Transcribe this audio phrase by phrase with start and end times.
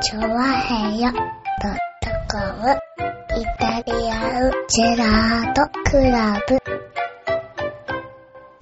[0.00, 1.22] チョワヘヨドッ
[2.00, 2.70] トコム
[3.36, 6.54] イタリアンジェラートクラブ。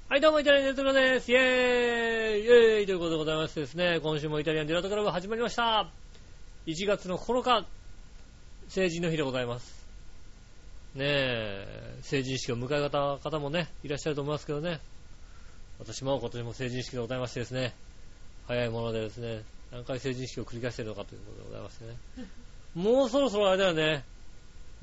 [0.09, 1.31] はい、どうも、イタリアンジェラートクラブです。
[1.31, 5.87] イェーイイェーイということでございましてですね、今週もイタリアンジェラートクラブ始まりました。
[6.65, 7.67] 1月の9日、
[8.67, 9.85] 成人の日でございます。
[10.95, 14.79] ねえ、成人式を迎えた方もね、いらっしゃると思いますけどね。
[15.77, 17.75] 私も今年も成人式でございましてですね、
[18.47, 21.97] 早いものでですね、何回成人式を繰り返してるのかということでございましてね。
[22.75, 24.03] もうそろそろあれだよね、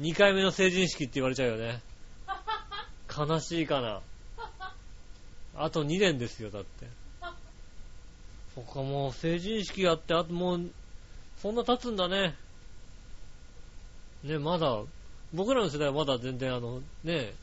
[0.01, 1.81] 2回目の成人式って言われちゃうよね。
[3.17, 4.01] 悲しいかな。
[5.57, 6.87] あと2年ですよ、だって。
[8.55, 10.71] そっか、もう成人式やって、あともう、
[11.39, 12.35] そんな経つんだね。
[14.25, 14.83] ね、まだ、
[15.33, 17.35] 僕らの世代はまだ全然あの、ね、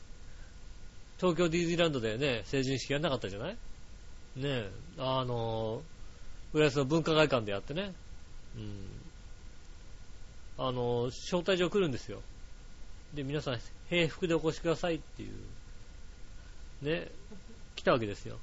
[1.18, 3.56] 東京ディズニーランドでね、成人式やんなかったじゃない？
[4.36, 5.82] ねあの、
[6.52, 7.92] 浦安の文化会館でやってね。
[8.56, 9.02] うん。
[10.58, 12.20] あの、招待状来るんですよ。
[13.14, 17.10] で、皆さん、平服でお越しくださいっていう、ね、
[17.76, 18.38] 来たわけですよ。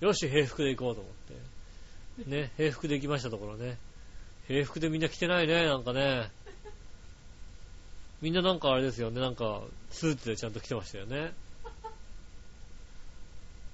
[0.00, 2.30] よし、平服で行こうと思って。
[2.30, 3.78] ね、平服で行きましたところね。
[4.46, 6.30] 平服でみんな来てないね、なんかね。
[8.20, 11.32] みんななんかあれですよね、なんか、スーツでちゃんと来てましたよね。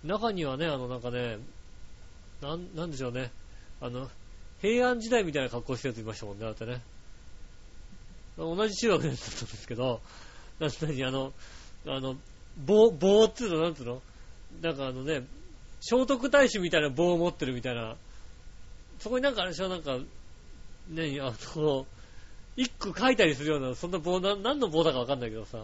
[0.04, 1.38] 中にはね、あの、なんかね、
[2.40, 3.30] なん、なんでしょうね。
[3.80, 4.08] あの、
[4.60, 6.80] 平安時代みたいな格好してるやついましたもんね、だってね。
[8.36, 10.00] 同じ中学のやつだったんですけど、
[10.58, 11.32] なんにあの、
[11.86, 12.16] あの、
[12.64, 14.02] 棒、棒っつうの、なんつうの？
[14.62, 15.22] なんかあのね、
[15.80, 17.96] 聖徳太子みたいな棒を持ってるみたいな、
[18.98, 19.98] そこになんかあれでしょ、なんか、
[20.88, 21.86] ね、あの、
[22.56, 25.58] 一個書いたりするような、そんな棒な、何の棒だかわかんないけどさ、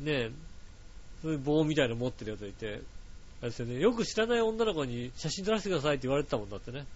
[0.00, 0.30] ねえ、
[1.22, 2.80] そういう棒みたいなの持ってるやつがいて、
[3.40, 6.86] あれですよね、よく知らない女の子に写真撮らせてくださいって言われてたもんだってね。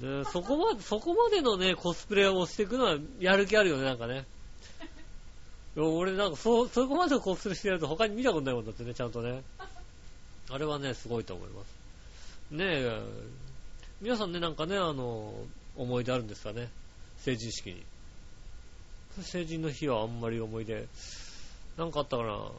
[0.00, 4.26] ねそこまで、そこまでのね、コスプレをしていくのはやる気あるよね、なんかね。
[5.76, 9.42] 俺なんか、そ、そこまでコスプレしてやると他に見たことないもんだってね、ちゃんとね。
[10.50, 11.74] あれはね、すごいと思います。
[12.50, 13.02] ねえ、
[14.00, 15.34] 皆さんね、なんかね、あの、
[15.76, 16.68] 思い出あるんですかね？
[17.18, 17.82] 成人式に。
[19.22, 20.86] 成人の日はあんまり思い出、
[21.76, 22.50] なんかあったかな？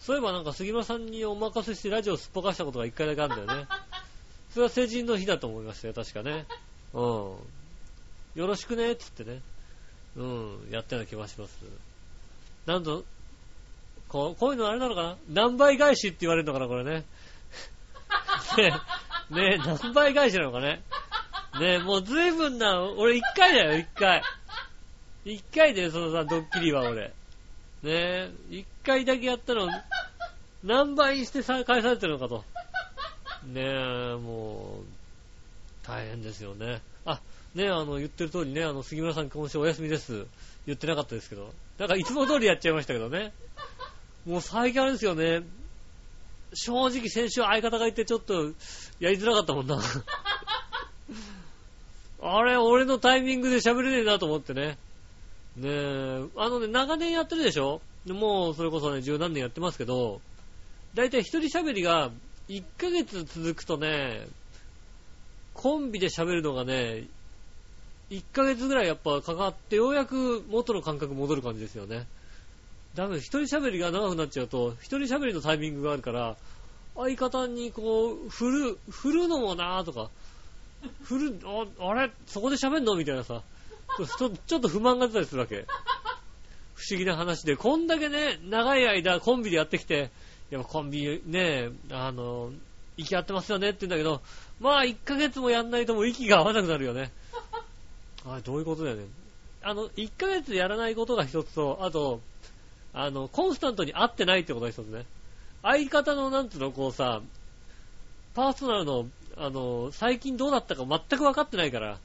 [0.00, 3.68] そういえばなんか杉村さんにお任せしてラジオすっぽかしたことが一回だけあるんだよね。
[4.58, 6.44] それは成人の日だと思いましたよ、確かね。
[6.92, 7.02] うん。
[7.02, 7.38] よ
[8.34, 9.40] ろしくね、つってね。
[10.16, 11.60] うん、やったような気がします。
[12.66, 13.04] なんと、
[14.08, 15.16] こう、こういうのあれなのかな？
[15.30, 17.04] 何倍返しって言われるのかな、これね。
[18.58, 18.80] ね
[19.30, 20.82] え、ね、何倍返しなのかね。
[21.60, 24.24] ねえ、もう随分な、俺一回だよ、一回。
[25.24, 27.04] 一回で、そのさ、ドッキリは俺。
[27.04, 27.12] ね
[27.84, 29.68] え、一回だけやったの、
[30.64, 32.44] 何倍にしてさ返されてるのかと。
[33.48, 34.84] ねえ、もう、
[35.86, 36.82] 大変ですよね。
[37.06, 37.20] あ、
[37.54, 40.26] ねえ、あの、言ってる通りね、あの、杉村さん今週お休みです。
[40.66, 41.52] 言ってなかったですけど。
[41.78, 43.32] なんかいつも通りやっちゃいましたけどね。
[44.26, 45.42] もう最近あれですよね。
[46.52, 48.52] 正直先週相方がいてちょっと
[49.00, 49.80] やりづらかったもんな。
[52.20, 54.76] あれ、俺のタイミングで喋れねえなと思ってね。
[55.56, 60.20] ねえ、あのね、長年やってるでしょもうそれこそね、十何年やってますけど、
[60.94, 62.10] だいたい一人喋りが
[62.48, 64.26] 1ヶ月続くとね、
[65.54, 67.04] コンビで喋るのがね、
[68.10, 72.06] 1ヶ月ぐらいやっぱかかって、ようやく元の感覚戻る感じですよね。
[72.94, 76.36] ダメ、一人喋りが長くなっちゃうと、一人喋りのタイミングがあるから、
[76.96, 80.10] 相方にこう、振る、振るのもなーとか、
[81.02, 82.10] 振る、ああれ？
[82.26, 82.96] そこで喋んの？
[82.96, 83.42] みたいなさ、
[83.98, 85.66] ちょちょっと不満が出たりするわけ。
[86.74, 90.10] 不思議な話で、こんだけね、長い間コンビでやってきて、
[90.50, 92.52] やっぱコンビね、あの、
[92.96, 94.22] 息合ってますよねって言うんだけど、
[94.60, 97.12] まあ1ヶ月もやんないともう息が合わなくなるよね。
[98.26, 99.06] あどういうことだよね。
[99.62, 102.20] あの、1ヶ月やらないことが一つと、あと、
[102.92, 105.04] あの、コンスタントに会ってないってことが一つね。
[105.62, 107.20] 相方のなんつうの、こうさ、
[108.34, 112.00] パーソナルの、あの、最近どうなったか全く分かってないから、か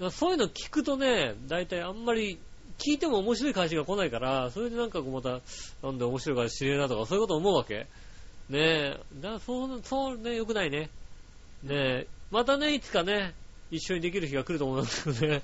[0.00, 2.38] らそういうの聞くとね、大体あんまり
[2.80, 5.40] 聞いても面白い返しが来ないから、それでなんかこうまた、
[5.82, 7.86] なんで面白いから知れなとか、そういうこと思うわけ。
[8.48, 10.90] ねえ、だそう、そうね、良くないね。
[11.62, 13.34] ねえ、またね、いつかね、
[13.70, 15.42] 一緒にできる日が来ると思いますけどね。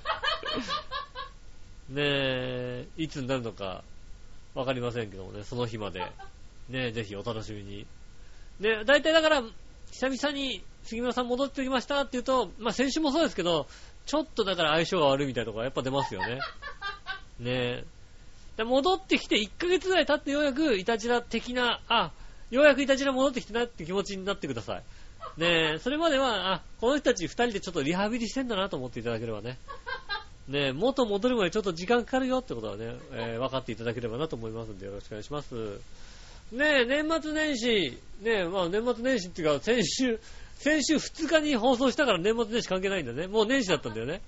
[1.89, 3.83] ねえ、いつになるのか、
[4.55, 6.01] わかりませんけどもね、その日まで。
[6.69, 7.85] ねえ、ぜひお楽しみに。
[8.59, 9.43] ねえ、大体だから、
[9.91, 13.67] 久々に杉村さん戻ってきましたって言うと、まあ先週もそうですけど、
[14.05, 16.39] ちょっとだから相性が悪いみたいなところやっぱ出ますよね。
[17.39, 17.83] ねえ。
[18.57, 22.11] で戻ってきて1ヶ月ぐらい経ってようやくイタジラ的な、あ、
[22.49, 24.83] ようやくイタジラ戻ってきてなって気持ちになってください。
[25.39, 29.57] ねえ、それまでは、あ、この人たち二人でちょっとリハビリしてんだなと思っていただければね。
[30.47, 35.53] ねえ、元戻るまでちょっと時間かかるよってことはね、えー分かっていただければなと思いますんでよろしくお願いします。
[36.51, 40.19] ねえ、年末年始、ねえ、まあ年末年始っていうか先週、
[40.55, 43.27] 先週2日に放送したから年末年始関係ないんだよね。
[43.27, 44.21] もう年始だったんだよね。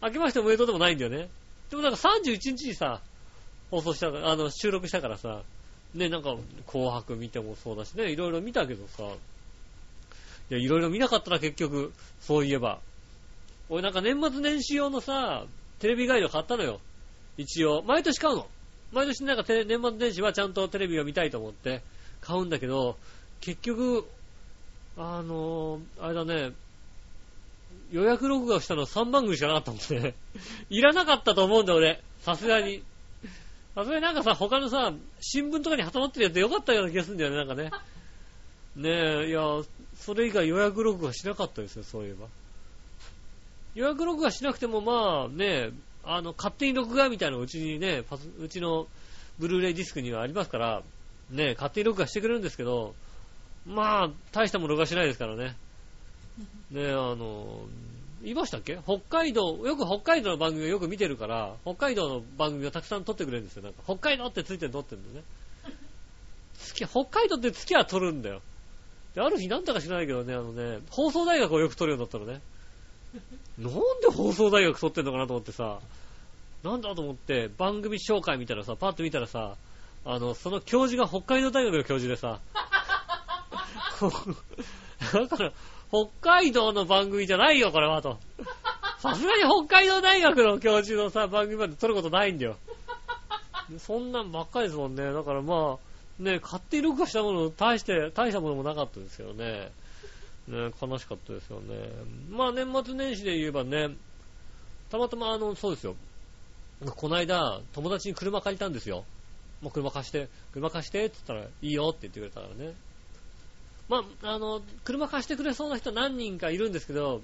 [0.00, 1.28] 明けましておめでとうでもないんだよね。
[1.70, 3.00] でもなんか31日にさ、
[3.70, 5.42] 放送したから、あの、収録したからさ、
[5.94, 6.36] ね、なんか、
[6.66, 9.04] 紅白見てもそうだしね、いろいろ見たけどさ、
[10.50, 11.92] いや、いろいろ見なかったな、結局。
[12.20, 12.80] そういえば。
[13.68, 15.44] 俺なんか年末年始用のさ、
[15.78, 16.80] テレビガイド買ったのよ。
[17.36, 17.82] 一応。
[17.82, 18.46] 毎年買うの。
[18.92, 21.82] 毎年なんか年末年始はちゃんとテレビが見たいと思って
[22.22, 22.96] 買うんだけど、
[23.40, 24.08] 結局、
[24.96, 26.52] あのーあれだね、
[27.90, 30.14] 予約録画したの3番組しかなかったもんね。
[30.70, 32.02] いらなかったと思うんだ俺。
[32.20, 32.82] さすがに。
[33.74, 37.70] さすがになんかさ、他のさ、新聞とかに挟まってるやつでよかったような気がするんだよね、なんかね。
[38.76, 39.42] ねえ、いや、
[39.96, 42.26] それ以外予約録画しなかったですよ、そういえば。
[43.74, 45.70] 予約録画しなくてもまあね、
[46.04, 48.86] あの、勝手に録画みたいなのうちにね、パスうちの
[49.38, 50.82] ブルーレイディスクにはありますから、
[51.30, 52.94] ね、勝手に録画してくれるんですけど、
[53.66, 55.56] まあ、大したもの録画しないですからね。
[56.70, 57.62] ね、あの、
[58.22, 58.78] 言いましたっけ？
[58.84, 63.62] 北海道、よく北海道の番組をよく見てるから、北海道の番組をたくさん撮ってくれるんですよ。
[63.62, 64.80] なんか、北海道ってついてるの？
[64.80, 65.24] 撮ってるんだよね。
[66.58, 68.42] 月、北海道って月は撮るんだよ。
[69.14, 72.40] で、ある日なんだか知らないけどね、あのね、放送大学をよく撮るようになったのね。
[73.58, 75.80] なんで放送大学撮ってんのかなと思ってさ、
[76.62, 79.56] なんだと思って、番組紹介見たらさ、パッと見たらさ、
[80.04, 82.40] あの、その教授が北海道大学の教授でさ、
[85.12, 85.52] だから、
[85.90, 88.18] 北海道の番組じゃないよ、これは、と。
[89.00, 92.56] さすがに北海道大学の教授のさ、番組まで撮ることないんだよ。
[93.78, 95.12] そんなんばっかりですもんね。
[95.12, 99.70] だからまあ、ね、勝手に録画したもの、大して、大したものもなかったですよね。
[100.48, 101.90] ね、悲しかったですよね。
[102.30, 103.94] まあ年末年始で言えばね、
[104.90, 105.94] たまたまあの、そうですよ。
[106.96, 109.04] この間、友達に車借りたんですよ。
[109.60, 112.74] もう車貸して、車貸してって言ったら、いいよって言ってくれたからね。
[113.88, 117.22] まあ、あの、車貸してくれそうな人何人かいるんですけど、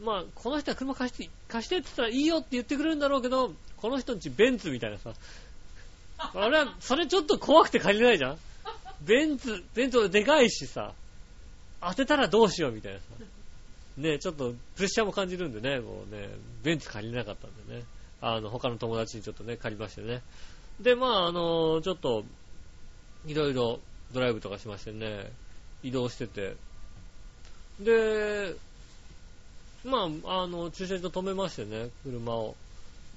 [0.00, 5.12] まあ、この人は車貸して、貸してって言ったらいいよって言ってくれるんだろうけど、この人んちベンツみたいなさ。
[6.18, 8.38] あれは、それちょっと怖くて借りれないじゃん
[9.02, 10.92] ベンツ、ベンツでかいしさ、
[11.80, 13.04] 当てたらどうしようみたいなさ。
[13.96, 16.28] ねちょっとプレッシャーも感じるんでね、もうね、
[16.62, 17.82] ベンツ借りれなかったんでね。
[18.20, 20.22] あの、他の友達にちょっとね、借りましてね。
[20.80, 22.24] で、まあ、あの、ちょっと、
[23.26, 23.80] いろいろ
[24.12, 25.30] ドライブとかしましてね、
[25.82, 26.56] 移動してて。
[27.80, 28.54] で、
[29.84, 32.56] まあ、あの、駐車場止めましてね、車を。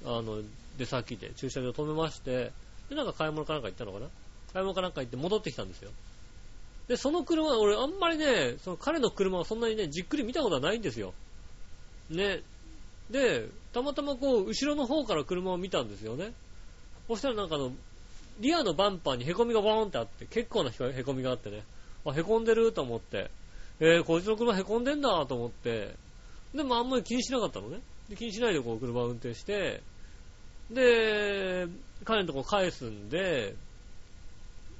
[0.03, 0.41] あの、
[0.77, 2.51] 出先で駐車場止めまして、
[2.89, 4.07] で、なんか買い物かなんか行ったのかな？
[4.51, 5.91] 買い物かなんか行って戻ってきたんですよ。
[6.87, 11.13] で、その車、俺あんまりね、その彼の車をそんなにね、じっくり見たことはないんですよ。
[12.09, 12.41] ね。
[13.09, 16.33] で、たまたまこう、後ろの方から車を見たんですよね。
[17.07, 17.71] そしたらなんかあの、
[18.39, 21.63] リアのバンパーに凹みがボーンってあって、結構な凹みがあってね。
[22.05, 23.29] あ、凹んでると思って。
[23.79, 25.95] えー、こいつの車凹んでんだと思って。
[26.53, 27.79] でもあんまり気にしなかったのね。
[28.09, 29.81] で気にしないでこう車を運転して、
[30.69, 31.67] で、
[32.05, 33.55] 彼のとこ返すんで、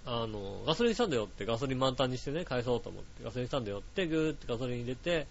[0.06, 5.28] あの、ガソリンスタンド寄ってガソリン満タンにしてね、返そうと思って、ガソリンスタンド寄って、ぐーってガソリン入れて、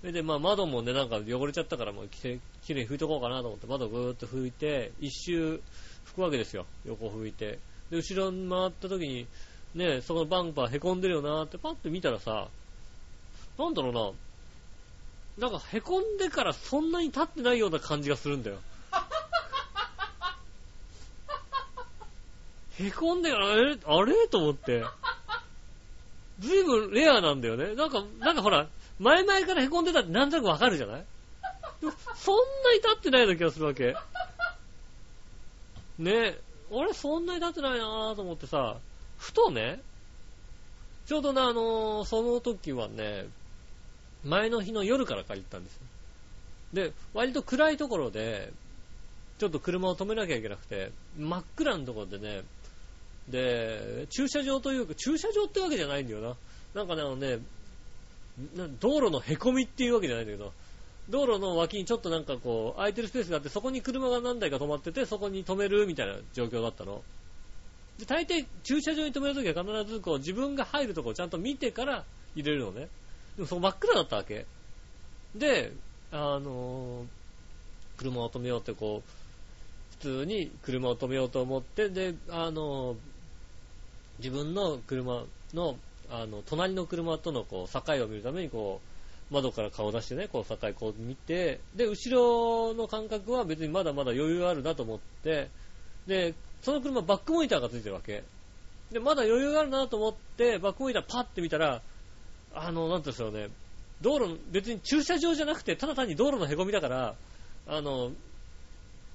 [0.00, 5.60] それで、まあ窓もね、なんか汚れちゃったから、もうきれいきれいに拭いとこうかなと思って、窓ぐーっと拭いて、一周
[6.06, 6.66] 拭くわけですよ。
[6.86, 7.58] 横拭いて。
[7.90, 9.26] で、後ろに回った時に、
[9.76, 12.48] ね、そのバンパー凹んでるよなってパッと見たらさ、
[13.58, 13.92] なんだろう
[15.38, 18.56] な、なんか凹んでからそんなに経ってないような感じがするんだよ。
[22.78, 23.78] 凹んでから、あれ？
[23.84, 24.28] あれ？
[24.28, 24.82] と思って。
[26.40, 27.74] ずいぶんレアなんだよね。
[27.74, 28.68] なんか、なんかほら、
[28.98, 31.04] 前々から凹んでたってなんとなくわかるじゃない？
[32.16, 33.94] そんなに経ってないような気がするわけ。
[35.98, 36.38] ね
[36.70, 38.76] 俺そんなに経ってないなぁと思ってさ、
[39.18, 39.80] ふとね、
[41.06, 43.26] ちょうどね、あのーその時はね、
[44.24, 45.80] 前の日の夜から借りたんですよ。
[46.72, 48.52] で、割と暗いところで、
[49.38, 52.42] ちょっと車を止めなきゃいけなくて、真っ暗なところでね、
[53.28, 56.36] で、駐車場というか、駐車場ってわけじゃないんだよな。
[56.74, 57.38] なんかね、あのね、
[58.80, 60.52] 道路の凹みっていうわけじゃないんだけど、
[61.08, 67.02] 道路の脇にちょっとなんかこう、空いてるスペースがあって、そこに車が何台か止まってて、そこに止めるみたいな状況だったの。
[67.98, 72.88] で、大抵駐車場に止めるときは必ずこう、自分が入るとこをちゃんと見てから入れるのね。
[73.36, 74.44] でもそこ真っ暗だったわけ。
[75.34, 75.72] で、
[76.12, 77.06] あのー
[77.98, 79.10] 車を止めようってこう、
[79.98, 82.96] 普通に車を止めようと思って、で、あのー
[84.18, 85.24] 自分の車
[85.54, 85.76] の、
[86.10, 88.80] あの、隣の車とのこう、境を見るためにこ
[89.30, 95.48] う、窓から顔を出してね、こう、境こう見て、で、後ろの感覚は別にまだまだ余裕あるなと思って、
[96.06, 98.24] で、その車バックモニターがついてるわけ。
[98.90, 101.82] で、まだ余裕があるなと思って、バックモニターパッて見たら、
[102.54, 103.48] あの、なんていうんですよね、
[104.00, 107.14] 道路、別に駐車場じゃなくて、ただ単に道路の凹みだから、
[107.66, 108.12] あの、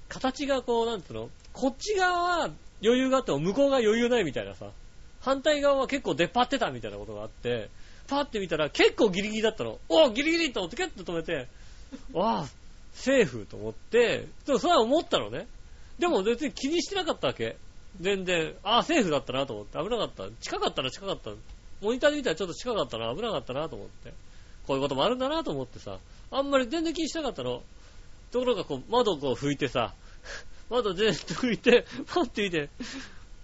[0.08, 2.50] 形がこう、なんつうの、こっち側は
[2.82, 4.70] 余裕があっても向こうが余裕ないみたいなさ、
[5.20, 7.70] 反対側は結構出っ張ってたみたいなことがあって、
[8.08, 9.78] パッて見たら結構ギリギリだったの。
[9.88, 11.48] おギリギリと思ってキュッと止めて、
[12.12, 12.46] わあ、
[12.92, 15.46] セーフと思って、でもそれは思ったのね。
[15.98, 17.56] でも別に気にしてなかったわけ。
[18.00, 20.24] 全然、ああ、セーフだったなと思って、危なかった。
[20.40, 21.30] 近かったら近かった。
[21.80, 24.12] モニターで見たらちょっと近かったな、危なかったなと思って。
[24.66, 25.98] こういうこともあるんだなと思ってさ、
[26.30, 27.62] あんまり全然気にしなかったの。
[28.30, 29.92] ところがこう、窓をこう拭いてさ、
[30.70, 32.70] 窓全然拭いて、パッて見て、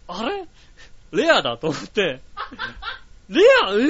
[0.07, 0.47] あれ？
[1.11, 2.21] レアだと思って、
[3.28, 3.73] レア？
[3.73, 3.76] え？
[3.76, 3.88] ー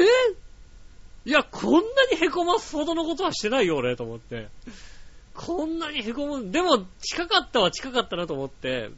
[1.24, 4.48] いや、こんなに凹ますほどのことはしてないよ、俺、と思って。
[5.38, 8.90] こんなに凹む、でも、近かったは近かったなと思って、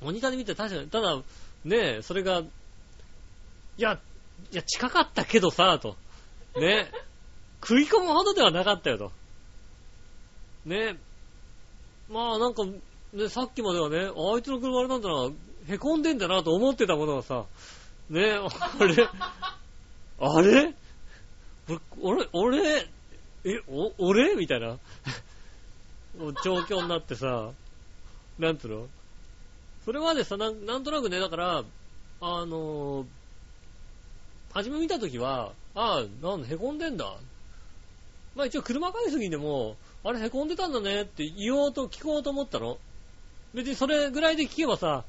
[0.00, 1.16] モニターで見て確かに、ただ、
[1.62, 2.44] ねえ、それが、い
[3.76, 4.00] や、
[4.50, 5.94] いや、近かったけどさ、と。
[6.58, 6.90] ね。
[7.60, 9.12] 食い込むほどではなかったよ、と。
[10.64, 10.98] ね。
[12.08, 12.64] まあ、なんか、
[13.12, 15.30] ね、さっきまではね、あいつの車あれなんだな、
[15.68, 17.44] 凹んでんだなと思ってたものがさ、
[18.08, 19.08] ね、あれ、
[20.18, 20.74] あれ？
[21.68, 22.95] 俺、俺、俺、
[23.46, 24.34] え、お、俺？
[24.34, 24.78] みたいな、
[26.44, 27.52] 状況になってさ、
[28.38, 28.88] なんつうの？
[29.84, 31.64] それまでさ、なんなんとなくね、だから、
[32.20, 33.06] あのー
[34.52, 37.04] 初め見たときは、ああ、なんだ、凹んでんだ。
[38.34, 42.78] まあ一応車返す時にでも、あれ凹んでたんだねって言おうと聞こうと思ったの。
[43.52, 45.04] 別にそれぐらいで聞けばさ、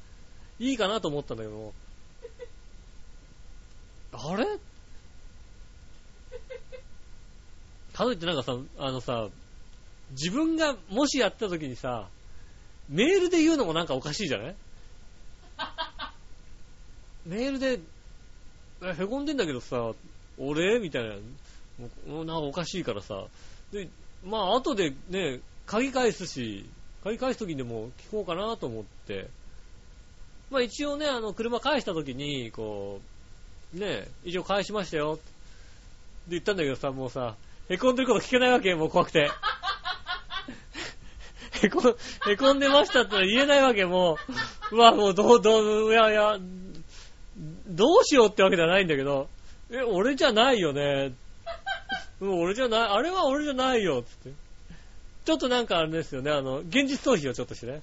[0.58, 1.72] いいかなと思ったんだけど、
[4.12, 4.44] あれ？
[7.98, 9.28] かといってなんかさ、あのさ、
[10.12, 12.08] 自分がもしやった時にさ、
[12.88, 14.56] メールで言うのもなんかおかしいじゃない？
[17.26, 17.80] メールで、
[18.82, 19.92] えへこんでんだけどさ、
[20.38, 20.78] 俺？
[20.78, 21.16] みたいな、
[22.06, 23.26] なんかおかしいからさ。
[23.72, 23.88] で、
[24.24, 26.64] まあ後でね、鍵返すし、
[27.04, 29.28] 鍵返す時にでも聞こうかなと思って。
[30.50, 33.00] まあ一応ね、あの、車返した時に、こ
[33.74, 35.14] う、ね、一応返しましたよ。
[35.14, 35.24] って
[36.30, 37.36] 言ったんだけどさ、もうさ、
[37.68, 39.30] へこんでること聞けないわけもう怖くて。
[41.62, 41.96] へこ、
[42.26, 44.16] へこんでましたって言えないわけも
[44.70, 46.38] う、うわ、もうどう、どう、いやいや、
[47.66, 49.28] どうしようってわけじゃないんだけど、
[49.70, 51.12] え、俺じゃないよね。
[52.20, 54.38] もう、俺じゃない、あれは俺じゃないよ、つって。
[55.26, 57.82] ちょっとなんかあれですよね、あの、現実逃避をちょっとしてね。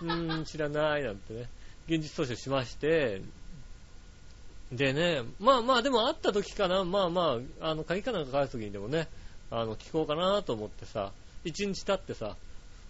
[0.00, 1.48] うーん、知らない、なんてね。
[1.86, 3.20] 現実逃避をしまして、
[4.72, 9.08] でね、まあまあ、でも会った時かな、まあまあ、あの、鍵かなんか返す時にでもね、
[9.50, 11.12] あの、聞こうかなと思ってさ、
[11.44, 12.36] 一日経ってさ、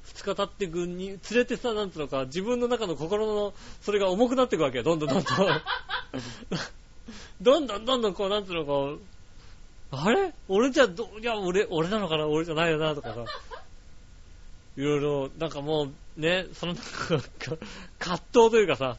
[0.03, 5.63] 二日経ってくに、連れてさ、なんつうのか、自分の中の心の、それが重くなっていくわけよ、どんどんどんどん。
[7.41, 9.01] どんどんどんどんこう、なんつうのこう、
[9.91, 10.33] あれ？
[10.49, 12.27] 俺じゃ、ど、いや、俺、俺なのかな？
[12.27, 13.25] 俺じゃないよな、とかさ。
[14.77, 17.19] いろいろ、なんかもう、ね、その、葛
[18.33, 18.97] 藤というかさ、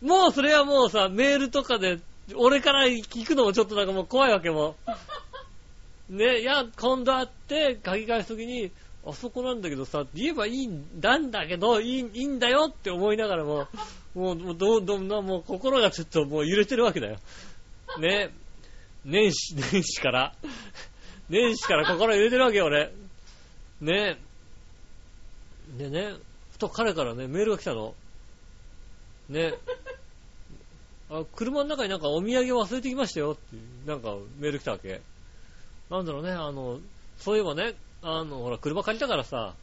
[0.00, 2.00] もうそれはもうさ、メールとかで、
[2.34, 4.76] 俺から聞くのもちょっとなんかもう怖いわけも。
[6.08, 8.70] ね、いや、今度会って、鍵返すときに、
[9.04, 13.66] あそこなんだけどさ、言えばいいんだんだけど、いい、いいんだよって思いながらも、
[14.14, 17.18] もう、もう、どう、どう、もう心がちょっともう揺れてるわけだよ。
[17.98, 18.30] ね。
[19.04, 20.34] 年始、年始から。
[21.28, 22.92] 年始から心揺れてるわけよ、俺。
[23.80, 24.18] ね。
[25.78, 26.14] でね、
[26.52, 27.94] ふと彼からね、メールが来たの。
[29.28, 29.54] ね。
[31.10, 33.56] あ、車の中になんかお土産忘れてきましたよって、
[33.86, 35.00] なんかメール来たわけ。
[35.92, 36.80] なんだろうね、あの、
[37.18, 39.54] そういえばね、あの、ほら、車借りたからさ、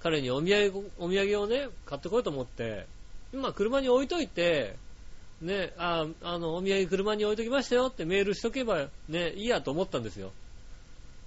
[0.00, 2.86] 彼にお土産、お土産をね、買ってこようと思って、
[3.32, 4.76] 今車に置いといて、
[5.40, 10.30] ね、あ、あの、お土産車に置いときましたよってメールしとけばね、いいやと思ったんですよ。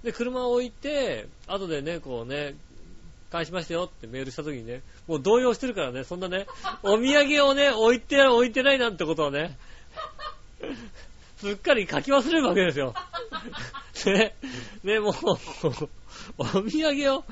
[0.02, 2.54] で、車を置いて、後でね、こうね、
[3.30, 6.46] 返しましたよってメールした時にね、もう動揺してるからね、そんなね、
[6.82, 9.58] お土産をね、置いて、置いてないなんてことをね、
[11.38, 12.94] すっかり書き忘れるわけですよ。
[14.06, 14.34] ね、
[14.82, 15.14] ね、もう、
[16.38, 17.24] お土産を、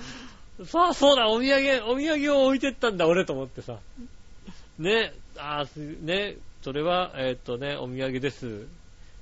[0.64, 3.78] さあ、そうだ、お土産、お土産を置いてったんだ、俺と思ってさ。
[4.78, 8.66] ね、あーすね、それは、えーっとね、お土産です。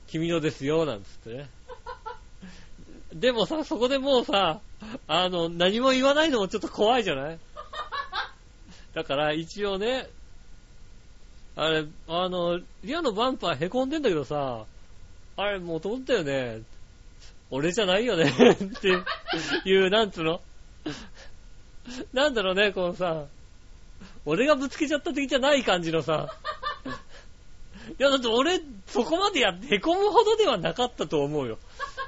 [0.08, 1.48] 君のですよ、なんつってね。
[3.14, 4.60] でもさ、そこでもうさ、
[5.06, 7.38] あの、何も言わないのもちょっと怖いじゃない？
[8.94, 10.08] だから、一応ね、
[11.56, 14.66] あれ、あの、リアのバンパー凹んでんだけどさ、
[15.36, 16.62] あれ、もともとだよね。
[17.50, 18.88] 俺じゃないよね って
[19.64, 20.40] いう、なんつうの？
[22.12, 23.26] なんだろうね、このさ、
[24.24, 26.34] 俺がぶつけちゃった的じゃない感じのさ。
[27.98, 31.58] いや、だって俺、そこまでやって、へこむほどではなかったと思うよ。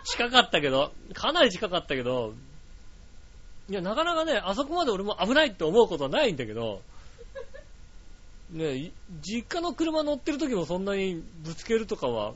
[0.05, 2.35] 近かったけど、かなり近かったけど、
[3.69, 6.81] いや、なかなかね、あそこまで俺も危ないって思うことはないんだけど、
[8.51, 8.93] ねい
[9.23, 12.35] 実家の車乗ってる時もそんなにぶつけるとかは、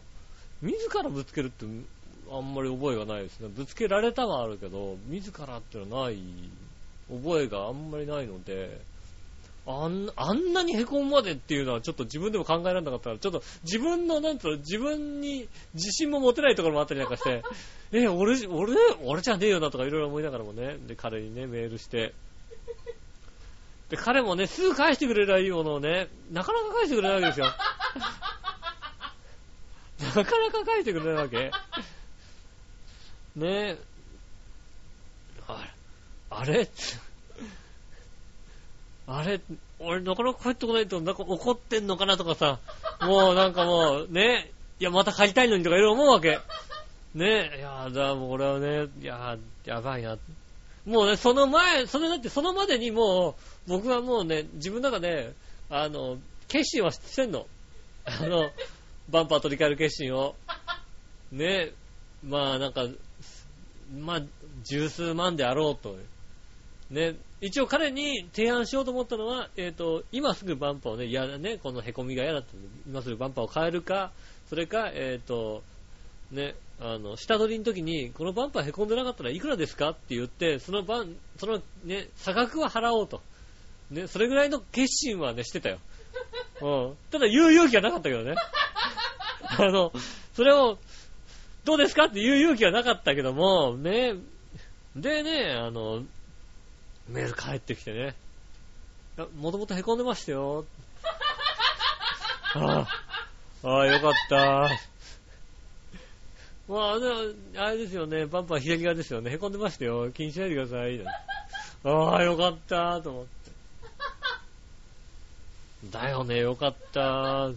[0.63, 1.67] 自らぶつけるって
[2.31, 3.49] あんまり覚えがないですね。
[3.49, 6.19] ぶつけられたはあるけど、自らってのはない、
[7.11, 8.81] 覚えがあんまりないので、
[9.67, 17.43] あんあんなに凹むまでっていうのはちょっと自分でも考えられなかったから、ちょっと自分の、なんつうの、自分に自信も持てないところもあったりなんかして、
[17.93, 18.75] え、俺、俺、
[19.05, 22.15] 俺じゃねえよなとかいろいろ思いながらもね、で、彼にね、メールして、
[23.91, 27.47] で、彼もね、すぐ返してくれるいいものをね、なかなか返してくれないわけですよ。
[30.03, 31.51] なかなか返してくれないわけ？
[33.37, 33.79] ねえ。
[35.47, 35.71] あれ、
[36.31, 36.69] あれ？
[39.07, 39.41] あれ、
[39.81, 42.61] 俺なかなか帰ってこないと、なんか怒ってんのかなとかさ、
[43.01, 46.39] もうなんかもう、ね、いや、また帰りたいのにとかいろいろ思うわけ。
[47.15, 50.17] ねえ、いやだ、もう俺はね、いや、やばいな。
[50.87, 55.33] もうね、その前、それだってそのまでにもう、僕はもうね、自分の中で、
[55.69, 57.47] あの、決心はしてんの。
[58.05, 58.51] あの、
[59.11, 60.35] バンパー取り替える決心を。
[61.33, 61.73] ね、
[62.25, 62.87] まあなんか、
[63.99, 64.23] まあ、
[64.65, 65.97] 十数万であろうと。
[66.91, 74.11] ね、一応彼に提案しようと思ったのは、えっ、と、今すぐバンパーをね、嫌だね、この凹みが嫌だったので今すぐバンパーを変えるか、
[74.49, 75.63] それか、えっ、と、
[76.33, 79.91] ね、あの、下取りの時に、このバンパー凹んでなかったらいくらですか？
[79.91, 83.23] って言って、そのバン、そのね、差額は払おうと。
[83.91, 85.79] ね、それぐらいの決心はね、してたよ。
[86.61, 86.97] うん。
[87.11, 88.35] ただ言う勇気はなかったけどね。
[89.43, 89.93] あの、
[90.35, 90.79] それを、
[91.65, 94.15] どうですかって言う勇気はなかったけども、ね、
[94.97, 96.03] でね、あの、
[97.09, 98.15] メール返ってきてね、
[99.37, 100.65] もともと凹んでましたよ。
[102.55, 102.87] あ
[103.63, 104.71] あ、ああ、よかった。
[106.69, 107.15] まあ、でも
[107.57, 110.11] あれですよね、バンパー左側ですよね、凹んでましたよ。
[110.13, 111.01] 気にしないでください。
[111.85, 113.31] ああ、よかった、と思って。
[115.91, 117.51] だよね、よかった。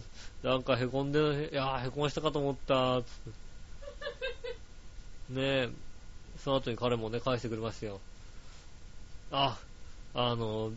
[0.44, 3.00] なんか凹んで、いやー、凹ましたかと思った。
[3.02, 3.44] つって
[5.30, 5.68] ねえ、
[6.38, 7.98] その後に彼もね、返してくれましたよ。
[9.32, 9.58] あ、
[10.12, 10.70] あの、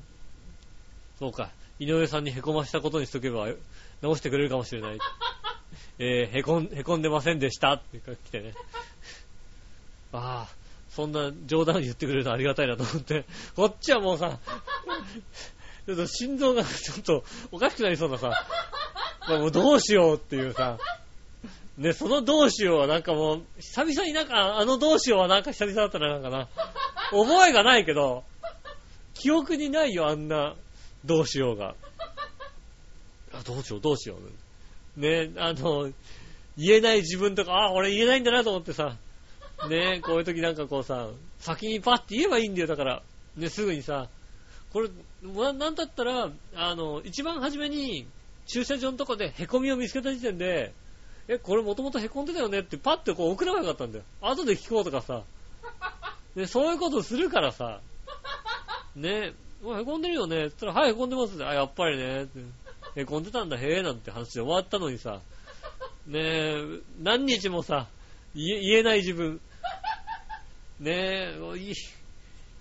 [1.19, 1.49] そうか、
[1.80, 3.49] 井上さんに凹ましたことにしとけば、
[4.01, 4.99] 直してくれるかもしれない。
[5.99, 8.53] えー、へこん、へこんでませんでしたって来てね。
[10.13, 10.56] ああ、
[10.89, 14.39] そんな冗談言ってくれるのありがたいなと思って、こっちはもうさ、
[15.88, 18.45] ちょっと心臓がちょっとおかしくなりそうなさ、
[19.30, 20.78] もうどうしようっていうさ、
[21.78, 26.50] ね、そのどうしようはなんかもう、久々になんか、あのどうしようはなんか久々だったらなんかな、
[27.12, 28.26] 覚えがないけど、
[29.13, 30.56] 記憶にないよ、あんな、
[31.06, 31.76] どうしようが。
[33.32, 34.17] あ、どうしよう、どうしよ
[34.97, 35.00] う。
[35.00, 35.89] ね、あの、
[36.58, 38.97] 言えない自分とか、あ、俺言えないんだなと思ってさ、
[39.69, 41.08] ね、こういう時なんかこうさ、
[41.39, 43.04] 先にパッて言えばいいんだよ、だから。
[43.38, 44.10] ね、すぐにさ、
[44.78, 48.06] これ、なんだったら、あの、一番初めに、
[48.46, 50.74] 駐車場のとこで凹みを見つけた時点で、
[51.28, 54.06] え、これもともと凹んでたよねってパッてこう送ればよかったんだよ。
[54.22, 55.24] 後で聞こうとかさ。
[56.36, 57.82] ね、そういうことするからさ。
[58.96, 61.44] ね、もう凹んでるよねって言ったら、はい、凹んでますって。
[61.44, 62.24] あ、やっぱりね。
[62.24, 62.40] って
[63.04, 65.20] 凹んでたんだ、へえ、なんて話で終わったのにさ。
[66.06, 66.63] ねえ、
[67.02, 67.88] 何日もさ、
[68.34, 69.42] 言えない自分。
[70.80, 71.74] ねえ、い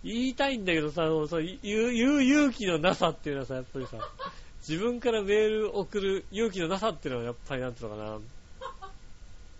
[0.06, 3.98] 言いたいんだけどさ、そう言う言う勇気のなさっていうのはさ、やっぱりさ、
[4.66, 8.02] 自分からメール送る勇気のなさっていうのはやっぱりなんていうのか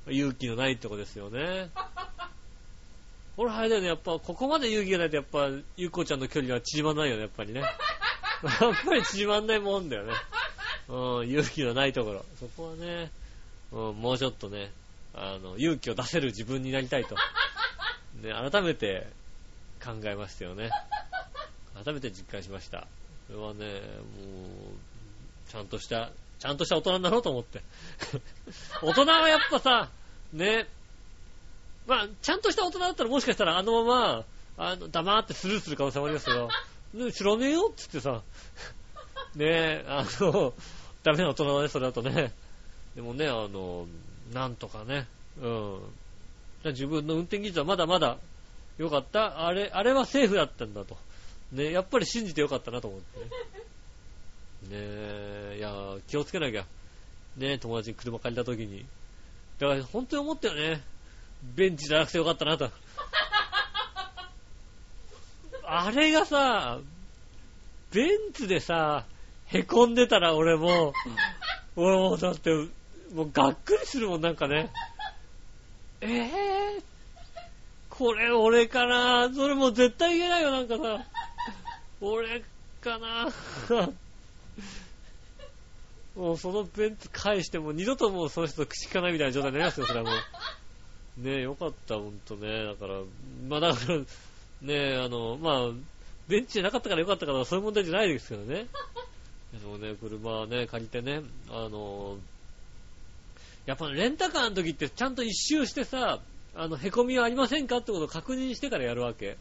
[0.04, 0.12] な。
[0.12, 1.68] 勇気のないってことですよね。
[3.36, 7.60] これあれだよね、やっぱ、ここまで勇気がないと、やっぱ、ゆうこちゃんの距離は縮まんないよね、やっぱりね。
[7.60, 7.72] やっ
[8.84, 10.12] ぱり縮まんないもんだよね。
[10.88, 12.24] うん、勇気のないところ。
[12.38, 13.10] そこはね、
[13.72, 14.70] うん、もうちょっとね、
[15.12, 17.16] あの、勇気を出せる自分になりたいと。
[18.22, 19.06] ね、改めて
[19.82, 20.70] 考えましたよね。
[21.84, 22.86] 改めて実感しました。
[23.28, 27.62] これはね、もう、ちゃんとした、ちゃんとした大人になろうと思って。
[28.82, 29.90] 大人はやっぱさ、
[30.32, 30.68] ね、
[31.86, 34.24] まあ、ちゃんとした大人だったらもしかしたらあのま
[34.56, 36.48] ま、あの、黙ってスルーする可能性もありますけど、
[36.94, 38.22] ね、知らねえよって言ってさ、
[39.34, 40.54] ねえあの、
[41.02, 42.32] ダメな大人だね、それだとね。
[42.94, 43.86] でもね、あの、
[44.32, 45.06] なんとかね、
[45.40, 45.80] うん。
[46.64, 48.18] 自分の運転技術はまだまだ
[48.78, 49.46] 良かった。
[49.46, 50.96] あれ、あれはセーフだったんだと。
[51.52, 53.26] ね、やっぱり信じてよかったなと思ってね。
[54.70, 56.66] え、いや、気をつけなきゃ。
[57.36, 58.86] ね、友達に車借りた時に、
[59.58, 60.82] だから本当に思ったよね。
[61.54, 62.70] ベンチじゃなくてよかったなと。
[65.64, 66.80] あれがさ、
[67.92, 69.04] ベンツでさ、
[69.48, 70.92] 凹んでたら俺も、
[71.76, 72.50] 俺もだって、
[73.12, 74.70] もうがっくりするもんなんかね。
[76.00, 76.82] えぇ、ー、
[77.98, 81.06] これ俺かなそれもう絶対言えないよなんかさ。
[82.00, 82.42] 俺
[82.80, 83.32] かな
[86.14, 91.20] もうそのベンツ返しても二度ともうその人と口聞かないみたいな状態になりますよ、それはもう。
[91.22, 92.64] ねえ、よかった、ほんとね。
[92.64, 93.00] だから、
[93.48, 94.04] まあだから、ね
[94.68, 95.70] え、あの、まあ、
[96.28, 98.66] ベンチじゃなかったからよかったから、そういう問題じゃないですけどね。
[99.52, 102.18] でもね、車ね、借りてね、あの、
[103.66, 106.20] やっぱレンタカーの時ってちゃんと一周してさ、
[106.56, 109.36] あの、凹みはありませんかってことを確認してからやるわけ。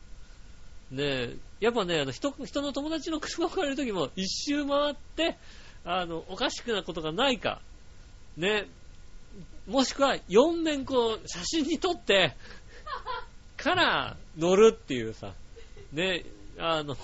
[0.92, 5.38] ねえ、やっぱね、あの人、人の友達の車を借りる時も一周回って、
[5.86, 7.62] あの、おかしくなことがないか、
[8.38, 8.68] ね、
[9.68, 12.36] もしくは4面こう、写真に撮って、
[13.58, 15.34] から乗るっていうさ、
[15.94, 16.24] ね、
[16.60, 16.96] あの、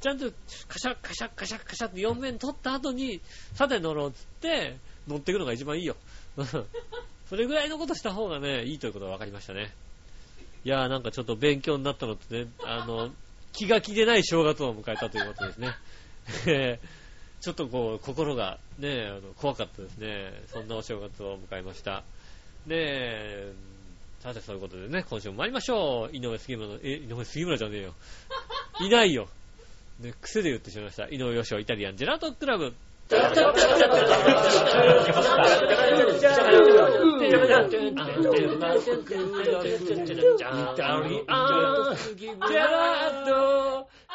[0.00, 0.30] ちゃんと
[0.68, 3.20] カシャカシャカシャカシャって4面撮った後に、
[3.54, 5.96] さて乗ろうっつって、乗っていくのが一番いいよ。
[7.32, 9.72] それぐらいのことした方がね、いいということが分かりましたね。
[10.66, 13.08] いやーなんかちょっと勉強になったのってね、あの、
[13.54, 15.72] 気が気でない正月を迎えたということですね。
[17.40, 20.42] ちょっとこう、心がね、あの怖かったですね。
[20.48, 22.04] そんなお正月を迎えました。
[22.66, 23.50] で、
[24.20, 26.14] さてそういうことでね、今週も参りましょう。
[26.14, 27.94] 井上杉村の、え、井上杉村じゃねえよ。
[28.82, 29.26] いないよ。
[30.00, 31.08] ね、癖で言ってしまいました。
[31.08, 32.74] 井上義雄イタリアンジェラートクラブ。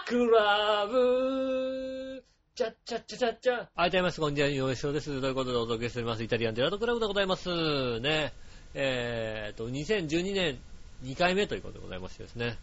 [0.06, 2.24] クラブ
[2.56, 3.70] ちゃっちゃっちゃちゃっちゃ。
[3.76, 5.22] はい、どうもこんにちは、井上翔です。
[5.22, 6.24] ということでお届けしております。
[6.24, 8.00] イタリアンデラートクラブでございます。
[8.00, 8.34] ね。
[8.74, 10.58] えーと、2012年
[11.04, 12.36] 2回目ということでございましてです。
[12.36, 12.58] ね。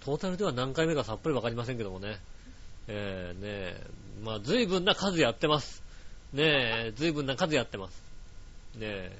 [0.00, 2.18] トータルでは何回目かさっぱりわかりませんけどもね。
[2.88, 3.80] えー、ね
[4.24, 5.82] まあ、随分な数やってます。
[6.32, 6.42] ね
[6.88, 8.02] え、随分な数やってます。
[8.74, 9.18] ねえ。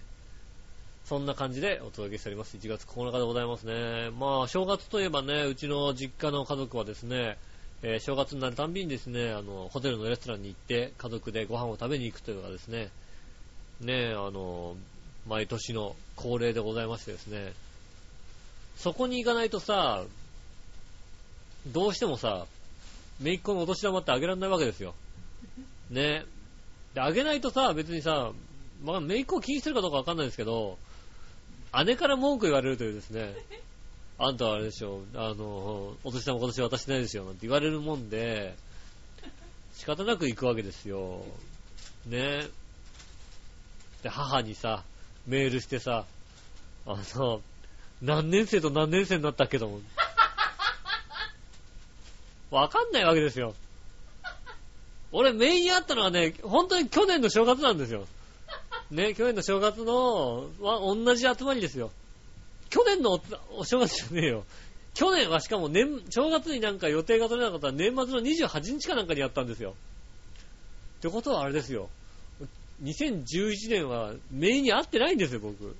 [1.04, 2.56] そんな感じでお届けしております。
[2.56, 4.10] 1月9日でございますね。
[4.18, 7.38] まあ、正月といえばね、うちの実家の家族はですね、
[7.82, 12.90] えー、正月になるたんびにですね、あの、ホテルのレストランに行って家族でご飯を食べに行くというのがですね、
[13.80, 14.76] ねえ、あの、
[15.28, 17.52] 毎年の恒例でございましてですね、
[18.76, 20.04] そこに行かないとさ、
[21.68, 22.46] どうしてもさ、
[23.20, 24.94] めいっ子のお年玉ってあげられないわけですよ。
[25.90, 26.24] ね。
[26.94, 28.32] で、あげないとさ、別にさ、
[28.82, 30.78] まあ、めいっ子を気にしてるかどうかわかんないですけど、
[31.84, 33.34] 姉から文句言われるというですね、
[34.18, 38.56] あんたはあれでしょ、あの、お年玉今年渡してないですよ、なんて言われるもんで、
[39.74, 41.24] 仕方なく行くわけですよ。
[42.06, 42.46] ね。
[44.02, 44.84] で、母にさ、
[45.26, 46.04] メールしてさ、
[46.86, 47.42] あの、
[48.00, 49.80] 何年生と何年生になったっけども、
[52.50, 53.54] わかんないわけですよ。
[55.12, 58.06] 俺、メインにあったのはね、本当に去年の正月なんですよ。
[58.90, 61.90] ね、去年の正月の、は、同じ集まりですよ。
[62.70, 63.20] 去年の
[63.56, 64.44] お正月じゃねえよ。
[64.94, 69.74] 去年はしかも年、正月になんか予定が取れなかったら年末の28日かなんかにやったんですよ。
[70.98, 71.88] ってことはあれですよ。
[72.82, 75.76] 2011年は、姪に会ってないんですよ、僕。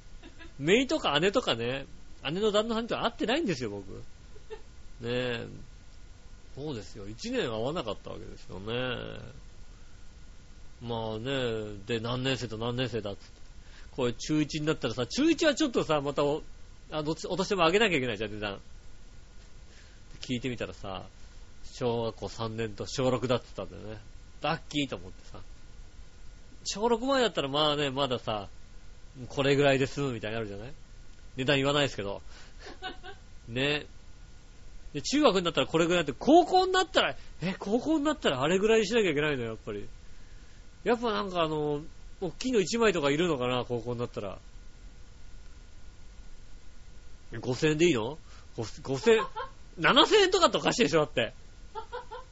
[0.59, 1.87] 姪とか姉とかね、
[2.25, 3.93] 姉の旦那さんと会ってないんですよ、僕。
[3.95, 4.03] ね
[5.05, 5.47] え。
[6.59, 7.07] そうですよ。
[7.07, 9.19] 1年会わなかったわけですよね。
[10.83, 13.39] まあね、で、何年生と何年生だっつって。
[13.93, 16.43] これ中1になったらさ、中1はちょっとさ、またお、
[16.91, 18.61] あ、どっち、お年も上げなきゃいけないじゃん、値段。
[20.21, 21.05] 聞いてみたらさ、
[21.65, 24.01] 小学校3年と小6だって言ったんだよね。
[24.43, 25.39] ラッキーと思ってさ。
[26.65, 28.49] 小6前だったらまあね、まださ、
[29.29, 30.73] これぐらいで済むみたいになるじゃない
[31.37, 32.21] 値段言わないですけど。
[33.49, 33.87] ね。
[34.95, 39.85] で、中学になったらこれぐらいって、高校になったら、え、高校になったらあれぐらいにしなきゃいけないのよ、やっぱり。
[40.85, 41.83] やっぱなんかあの、
[42.21, 44.39] 大きいの1枚とかいるのかな、高校になったら。
[47.33, 48.19] 5000円でいいの
[48.57, 49.21] ?5000、
[49.79, 51.35] 7000円とかっておかしいでしょ、だって。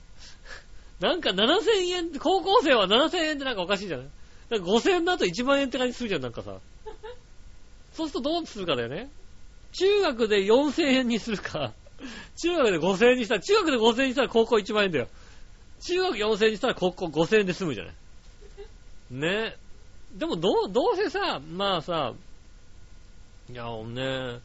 [1.00, 4.06] なんか7000円、高校生は7000円ってなんかおかしいじゃない？
[4.48, 6.56] なん5000円だと1万円って感じするじゃん、なんかさ。
[7.92, 9.10] そうするとどうするかだよね。
[9.72, 11.72] 中学で4000円にするか、
[12.36, 15.08] 中学で5000円にしたら、中学で5000円にしたら高校1万円だよ。
[15.80, 17.94] 中学4000円にしたら高校5000円で済むじゃない。
[19.10, 19.56] ね。
[20.12, 22.12] でもどう、どうせさ、まあさ、
[23.50, 24.40] いや、ね、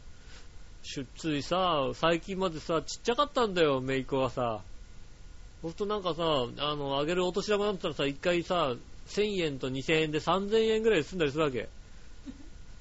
[0.83, 4.61] 出つさ、最近までさ、ちっちゃかったんだよ、メイクはさ。
[5.61, 6.23] ほんとなんかさ、
[6.57, 8.73] あの、あげるお年玉だったらさ、一回さ、
[9.07, 11.67] 1000円と2000円で3000円ぐらいで済んだりするわけ。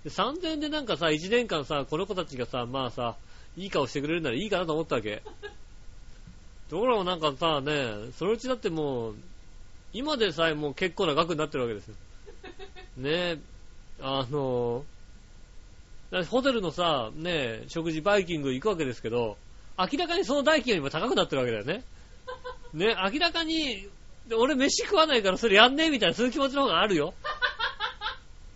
[0.04, 3.16] で3000円でなんかさ、1年間さ、この子たちがさ、まあさ、
[3.56, 5.22] いい顔してくれるならいいかなと思ったわけ。
[6.68, 9.14] ところがなんかさ、ね、そのうちだってもう、
[9.92, 11.94] 今でさえもう結構な額になってるわけですよ。
[12.96, 13.40] ね
[14.00, 14.84] あの、
[16.28, 19.36] ホテルのさ、ね食事バイキング行くわけですけど、
[19.78, 21.82] 明らかにその代金よりも高くなってるわけだよね。
[22.72, 23.88] ね、明らかに、
[24.38, 27.14] 俺飯食わないからそれやんねえみたいなそういう気持ちの方があるよ。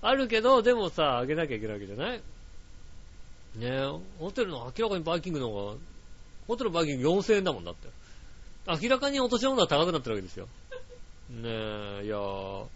[0.02, 2.22] あるけど、でもさ、あげなきゃいけないわけじゃない？
[3.56, 3.88] ねえ
[4.18, 5.74] ホテルの明らかにバイキングの方が、
[6.48, 7.88] ホテルバイキング4000円だもんだって。
[8.82, 10.46] 明らかに落とし物は高くなってるわけですよ。
[11.30, 12.66] ねえ、いやー、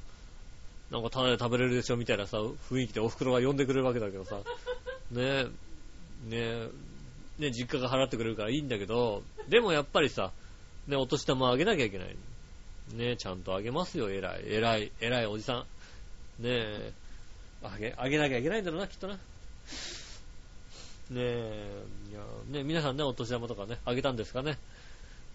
[0.90, 4.42] なんかタダで食べれるでしょみたいなさ、雰囲気でお袋が呼んでくれるわけだけどさ、ね
[5.16, 5.50] え、ね
[6.30, 6.68] え、
[7.38, 10.32] ね実家が払ってくれるからいいんだけど、でもやっぱりさ、
[10.86, 12.16] ね、お年玉あげなきゃいけない。
[12.94, 15.58] ねちゃんとあげますよ、偉い、偉い、偉いおじさん。
[16.42, 16.92] ねえ、
[17.62, 19.18] あげ、あげなきゃいけないんだろうな、きっとな。
[21.10, 24.58] ねえ、いや、ね皆さんね、お年玉とかね、あげたんですかね？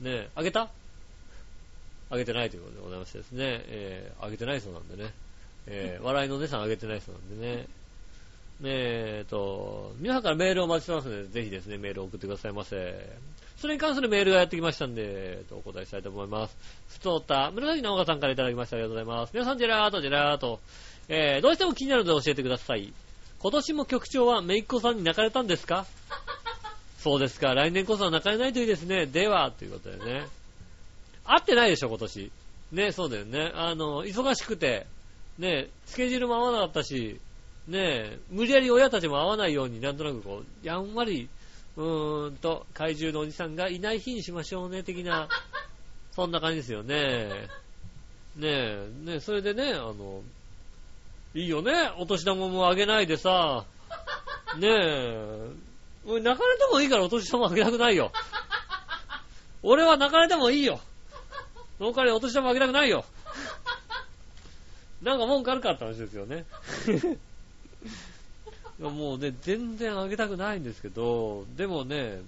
[0.02, 0.70] ねえ、あげた？
[2.10, 5.12] あげてないということでございましてですね、えー、あげてないそうなんでね、
[5.66, 7.66] えー、 笑いのお姉さんあげてないそうなんでね、ね
[8.64, 13.10] えーと、皆さんからメールをお待ちしてますので、ぜひですね、メールを送ってくださいませ。
[13.58, 16.58] それに関するメールがやってきましたんで、えー、とお答えしたいと思います。
[16.90, 18.76] ふつおた、紫の岡さんからいただきました。
[18.76, 19.32] ありがとうございます。
[19.34, 20.60] 皆さん、ジェラート、ジェラート。
[21.08, 22.94] えー、どうしても気になるので教えてください。
[23.44, 25.86] 今年も局長はめいっ子さんに泣かれたんですか？
[27.00, 27.54] そうですか。
[27.54, 29.06] 来年こそは泣かれないといいですね。
[29.06, 30.28] では、ということでね。
[31.26, 32.32] 会ってないでしょ、今年。
[32.72, 33.52] ね、そうだよね。
[33.54, 34.88] あの、忙しくて、
[35.38, 37.20] ね、スケジュールも合わなかったし、
[37.68, 41.28] ね、無理やり親たちも会わないようになんとなくこう、やんわり、
[41.76, 45.28] うーんと、怪獣のおじさんがいない日にしましょうね、的な、
[46.16, 47.50] そんな感じですよね。
[48.38, 50.24] ねえ、ねそれでね、あの、
[51.36, 53.66] いいよね、お年玉もあげないでさ、
[54.58, 55.50] ねえ、
[56.06, 58.12] 俺泣かれてもいいからお年玉あげたくないよ。
[59.64, 60.80] 俺は泣かれてもいいよ。
[61.78, 63.06] その代わりお年玉あげたくないよ。
[65.02, 66.46] なんか文句あるかって話ですよね。
[68.80, 72.22] もうね、全然あげたくないんですけど、でもね、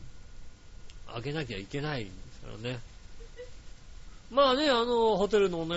[1.08, 2.80] あげなきゃいけないんですからね。
[4.32, 5.76] まあね、あの、ホテルのね、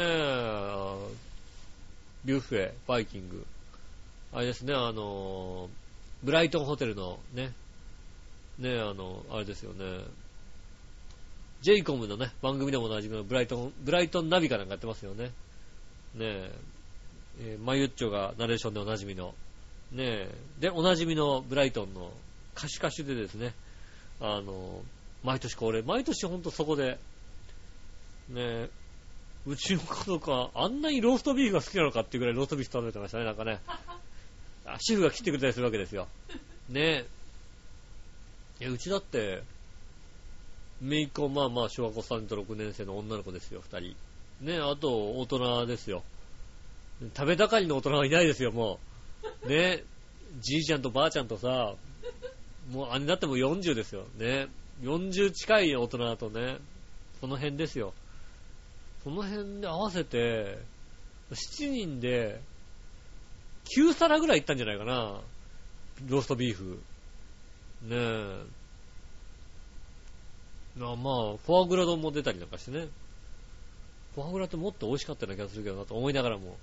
[2.28, 3.46] ビュッフェ、バイキング。
[4.34, 5.70] あれですね、あの、
[6.22, 7.54] ブライトンホテルのね、
[8.58, 10.04] ね、あの、あれですよね、
[11.62, 15.24] J:COM のね、番組でもおなじみのブライトン、ブライトンナビかなんかやってますよね。
[15.24, 15.30] ね
[16.20, 16.52] え、
[17.40, 19.34] えー、マユッチョがナレーションでおなじみの、
[19.90, 22.12] ねえ、で、おなじみのブライトンの
[22.54, 23.54] 歌手歌手でですね、
[24.20, 24.82] あの、
[25.24, 26.98] 毎年恒例、毎年ほんとそこで、
[28.28, 28.70] ねえ、
[29.48, 33.60] うちの家族はあんなにローストビーフが好きなのかっていうぐらいローストビーフ食べてましたね、なんかね。
[34.78, 36.06] 主婦が切ってくれたりするわけですよ。
[36.68, 37.06] ね
[38.60, 38.64] え。
[38.64, 39.42] いや、うちだって、
[40.82, 43.96] めいっ子、まあまあ、小学校3年と6年生の女の子ですよ、2人。
[44.42, 46.04] ね、あと、大人ですよ。
[47.16, 48.78] 食べ盛りの大人はいないですよ、も
[49.44, 49.48] う。
[49.48, 49.82] ね、
[50.40, 51.74] じいちゃんとばあちゃんとさ、
[52.70, 54.04] もう姉だっても40ですよ。
[54.18, 54.48] ね。
[54.82, 56.58] 40近い大人だとね、
[57.20, 57.94] その辺ですよ。
[59.08, 60.58] その辺で合わせて、
[61.30, 62.42] 7人で、
[63.74, 65.22] 9皿ぐらいいったんじゃないかな。
[66.06, 66.78] ローストビーフ。
[67.84, 68.42] ねえ。
[70.82, 72.88] あまあ、フォアグラ丼も出たりなんかしてね。
[74.14, 76.58] フォアグラってもっと美味しかったような気がするけどなと思いながらも。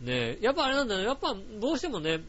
[0.00, 1.06] ねやっぱあれなんだよね。
[1.06, 2.22] やっぱどうしてもね、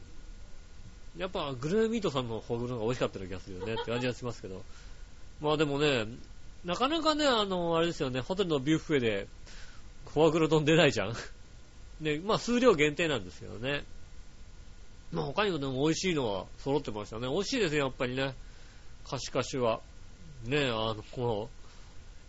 [1.18, 4.64] やっぱグルメミートさんのフォアグラが美味しかったような気がするよねって感じがしますけど。
[5.40, 6.08] まあでもね、
[6.66, 9.28] なかなかね、あの、あれですよね、ホテルのビュッフェで
[10.14, 11.14] フォアグラ丼出ないじゃん。
[12.02, 13.86] ね、まあ数量限定なんですけどね。
[15.12, 17.28] まあ他にもでも美味しいのは揃ってましたね。
[17.28, 18.36] 美味しいですよ、やっぱりね。
[19.06, 19.82] カシカシは。
[20.46, 21.50] ね、あの、こ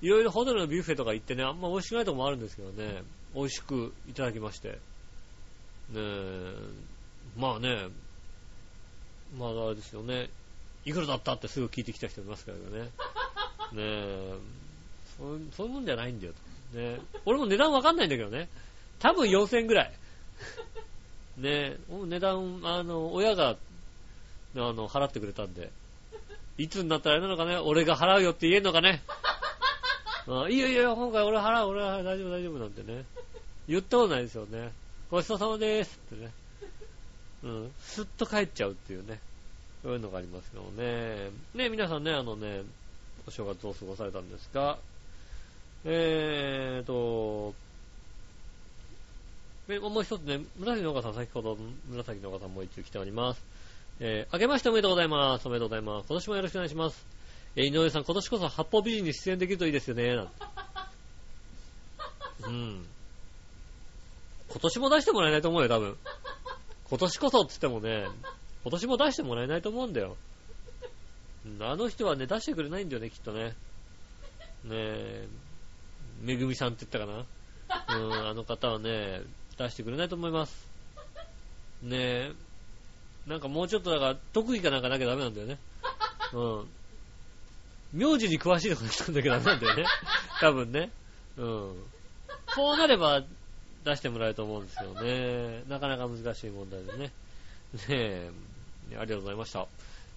[0.02, 3.02] う、いろいろホテルのビュッフェとか行ってね、あんま美味しくないとこもあるんですけどね、
[3.34, 4.68] 美味しくいただきまして。
[4.68, 4.78] ね
[5.96, 6.54] え、
[7.36, 7.88] まあね、
[9.38, 10.30] まああれですよね、
[10.84, 12.90] いくらだったってすぐ聞いてきた人いますからね。
[13.72, 14.34] ねえ、
[15.18, 16.32] そうそういうもんじゃないんだよ。
[16.72, 18.48] ね俺も値段わかんないんだけどね。
[18.98, 19.92] 多分4000ぐらい。
[21.38, 23.56] ね値段、あの、親が、あ
[24.58, 25.70] の、払ってくれたんで、
[26.58, 29.02] いつになったらあれなのかね、俺が払うよって言えんのかね。
[30.28, 33.04] あいいよいいよ、今回俺払う、俺は大丈夫大丈夫なんてね。
[33.68, 34.72] 言ったことないですよね。
[35.10, 36.30] ごちそうさまでーすってね。
[37.42, 39.18] うん、すっと帰っちゃうっていうね。
[39.82, 41.30] そういうのがありますけどね。
[41.54, 42.62] ね、皆さんね、あのね、
[43.26, 44.78] お正月を過ごされたんですが、
[45.84, 47.54] えーと、
[49.88, 51.56] もう一つね、紫の岡さん、先ほど
[51.88, 53.42] 紫の岡さんも一応来ております。
[54.00, 55.46] えー、あけましておめでとうございます。
[55.46, 56.06] おめでとうございます。
[56.08, 57.06] 今年もよろしくお願いします。
[57.56, 60.14] えー井上さん、今年こそ八方美人に出演できるといいですよね。
[60.14, 60.32] なんて
[62.44, 62.86] うん。
[64.48, 65.96] 今年も出してもらえないと思うよ、多分。
[66.88, 68.08] 今年こそって言ってもね、
[68.64, 70.16] 今年も出してもらえないと思うんだよ。
[71.60, 73.54] あの人はね、出してくれないんだよね、きっとね。
[74.64, 75.28] ねえ、
[76.22, 77.96] めぐみさんって言ったかな。
[77.96, 79.22] うん、あの方はね、
[79.56, 80.68] 出してくれないと思います。
[81.82, 82.32] ねえ、
[83.26, 85.58] なんかもうちょっとだから、特技かなんかなきゃダメなんだよね。
[86.32, 86.68] うん。
[87.92, 89.84] 名字に詳しいところにしたんだけどダメなんだよね。
[90.40, 90.90] 多分ね。
[91.36, 91.84] うん。
[92.54, 93.22] そうなれば
[93.84, 95.64] 出してもらえると思うんですよね。
[95.68, 96.98] なかなか難しい問題でね。
[96.98, 97.12] ね
[97.88, 98.30] え、
[98.90, 99.66] ありがとうございました。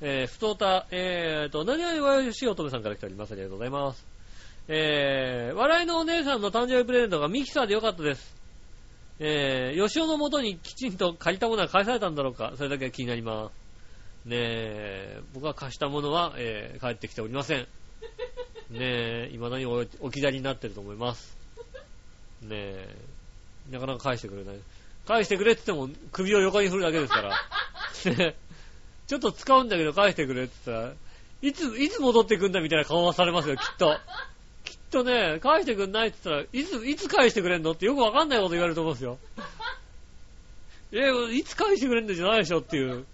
[0.05, 3.31] えー、ふとた、えーと、何々わよしおとめさんから来ております。
[3.31, 4.05] ありがとうございます。
[4.67, 8.35] えー、笑いのお姉さんの誕生日プレゼントがミキサーでよかったです。
[9.19, 13.49] えー、吉尾の元にきちんと借りたものは返されたんだろうか、それだけは気になりま
[14.25, 14.27] す。
[14.27, 17.59] ねえ、僕が貸したものは、えー、帰ってきておりません。
[17.59, 17.67] ね
[18.79, 21.37] え、未だに置き去りになってると思います。
[22.41, 22.95] ねえ、
[23.71, 24.57] なかなか返してくれない。
[25.07, 27.35] 返してくれって言っても首を横に振るだけですから。
[29.13, 30.93] ちょっと使うんだけど返してくれって言ったら、
[31.43, 33.95] いつ、いつ戻ってくんだみたいな顔はされますよ、きっと。
[34.65, 39.19] きっとね、返してくんないって言ったら、いつ、いつ返してくれんのってよくわかんないこと言われると思うんですよ。
[40.93, 43.05] え、いつ返してくれんのじゃないでしょっていう、ね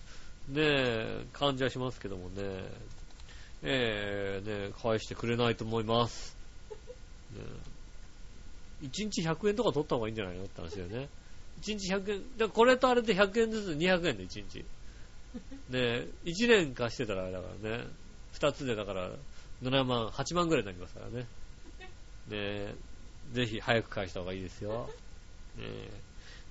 [0.57, 2.63] え、感じはしますけどもね。
[3.61, 6.37] えー、ね返してくれないと思います。
[7.35, 7.41] ね
[8.83, 11.09] 1日100円とか取った方がいいんじゃないのって話だよね。
[11.61, 14.65] 1日100円、だからこれとあれで100円ずつ200円で1日。
[15.69, 17.87] ね1年貸してたらあれだからね、
[18.33, 19.11] 2つでだから
[19.63, 21.27] 7万、8万ぐらいになりますからね。
[22.29, 22.75] ね
[23.33, 24.89] ぜひ早く返した方がいいですよ。
[25.57, 25.63] ね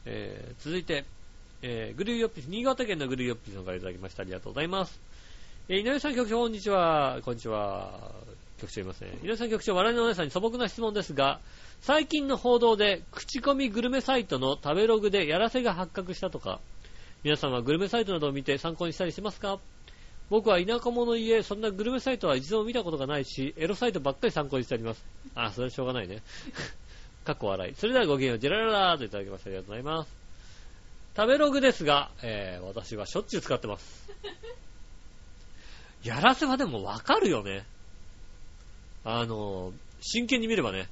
[0.04, 1.04] えー続いて、
[1.62, 4.22] えーグルーヨッピー、新潟県のグルーヨッピーさんからいただきました。
[4.22, 5.00] ありがとうございます。
[5.68, 7.20] えー井上さん局長、こんにちは。
[7.24, 8.12] こんにちは。
[8.58, 9.18] 局長いますね。
[9.22, 11.40] 井上さん局長、笑いのお姉さんに素朴な質問ですが、
[11.80, 16.60] 最近の報道で、口コミグルメサイトの食べログでやらせが発覚したとか、
[17.24, 19.59] 皆さんはグルメサイトなどを見て参考にしたりしますか？
[20.31, 25.04] 僕は田舎者家、そんなグルメサイトは一度も見たことがないし、エロサイトばっかり参考にしてあります。
[25.35, 26.22] あ、それはしょうがないね。
[27.24, 27.74] かっこ笑い。
[27.74, 30.16] それではごきげんよう、ジェラララーといただきましてありがとうございます。
[31.16, 34.09] 食べログですが、えー、私はしょっちゅう使ってます。
[36.04, 37.64] やらせはでもわかるよね。
[39.04, 40.88] あの、真剣に見ればね。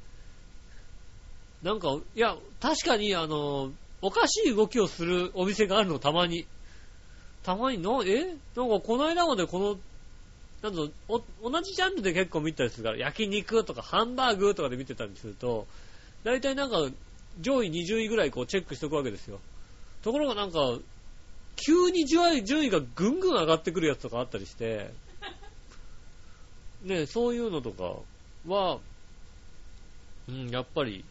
[1.63, 3.73] なんか、いや、確かに、あの、
[4.07, 6.47] おかしい動きをするお店があるの、たまに。
[7.43, 8.37] たまにの、え？
[8.55, 9.77] なんかこの間までこの、
[10.63, 15.67] なんだろうお同じジャンルで結構見たりするから、焼肉とかハンバーグとかで見てたりすると、
[16.23, 16.89] 大体なんか
[17.41, 19.41] 上位20位ぐらいこうチェックしておくわけですよ。
[20.03, 20.79] ところがなんか、
[21.57, 24.93] 急に順位順位がぐんぐん上がってくるやつとかあったりして、
[26.85, 27.97] ね、そういうのとか
[28.47, 28.79] は、
[30.29, 31.05] うん、やっぱり、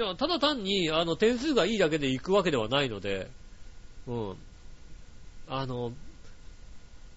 [0.00, 3.28] だからただ単に、あの、点数がいいだけで行くわけではないので、
[4.06, 4.36] うん。
[5.46, 5.92] あの、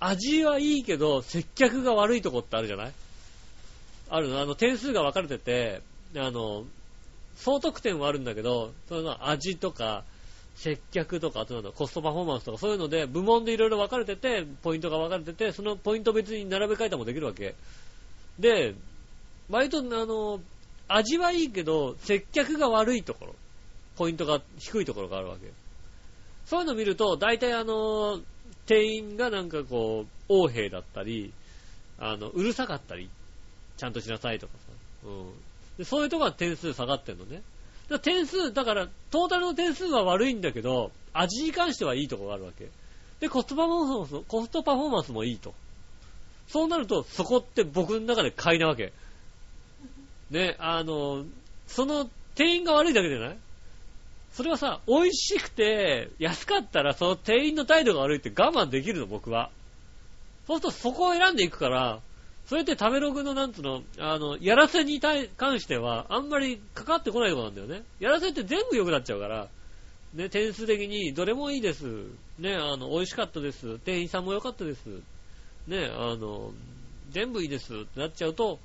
[0.02, 2.92] 味はいいけど、接客が悪いとこってあるじゃない？
[4.10, 5.82] あるのあの、点数が分かれてて、
[6.18, 6.66] あの、
[7.38, 10.04] 総得点はあるんだけど、その味とか、
[10.56, 17.56] 接客とか、あとなんだ、コストパフォーマンスとか、そういうので、部門でいろいろ分かれてて、ポイントが分かれてて、そのポイント別に並べ替えたもできるわけ。
[18.38, 18.76] で、
[19.50, 20.42] 割と、あの、
[20.96, 23.36] 味はいいけど、接客が悪いところ、
[23.96, 25.52] ポイントが低いところがあるわけ。
[26.46, 28.22] そういうのを見ると、大体あの、
[28.68, 31.34] 店員がなんかこう、横兵だったり、
[31.98, 33.10] あの、うるさかったり、
[33.78, 34.74] ちゃんとしなさいとかさ。
[35.06, 35.32] うん。
[35.78, 37.38] でそういうところは点数下がってんのね。
[37.38, 37.44] だか
[37.90, 42.70] ら点数、だから、トータルの点数は悪いんだけど、味に関してはいいところがあるわけ。
[43.20, 45.54] で、コストパフォーマンス、コストパフォーマンスもいいと。
[46.48, 48.94] そうなると、そこって僕の中で買いなわけ。
[50.34, 51.26] ね、あの、
[51.68, 53.38] その店員が悪いだけじゃない？
[54.34, 59.52] それはさ、美味しくて安かったらその店員の態度が悪いって我慢できるの、僕は。
[60.48, 62.00] そうするとそこを選んでいくから、
[62.48, 67.84] それって食べログのなんつうの、あの、やらせに対関してはあんまりかかってこないとこなんだよね。
[68.00, 69.48] やらせって全部良くなっちゃうから、
[70.16, 71.86] ね、点数的にどれもいいです。
[72.40, 73.78] ね、あの、美味しかったです。
[73.80, 74.80] 店員さんも良かったです。
[75.68, 76.52] ね、あの、
[77.12, 78.60] 全部いいですってなっちゃうと、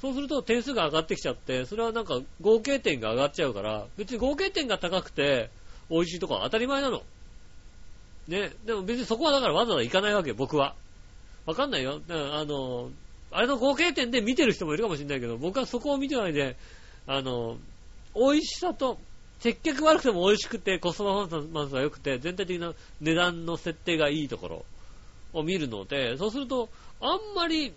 [0.00, 5.50] そうすると点数が上がってきちゃって、それはなんか合計点が上がっちゃうから、別に合計点が高くて
[5.90, 7.02] 美味しいとこは当たり前なの。
[8.28, 8.52] ね。
[8.64, 10.74] でも別にそこはだからわざわざ行かないわけ、僕は。
[11.46, 12.00] わかんないよ。
[12.08, 12.90] あの、
[13.30, 16.56] あれの合計点で見てる人もいるかもしれないけど、僕はそこを見てないで、
[17.06, 17.56] あの、
[18.14, 18.98] 美味しさと
[19.40, 24.64] 接客悪くても美味しくて、コストパフォーマンスが良くて、全体的な値段の設定がいいところ
[25.32, 26.68] を見るので、そうすると、
[27.00, 27.74] あんまり、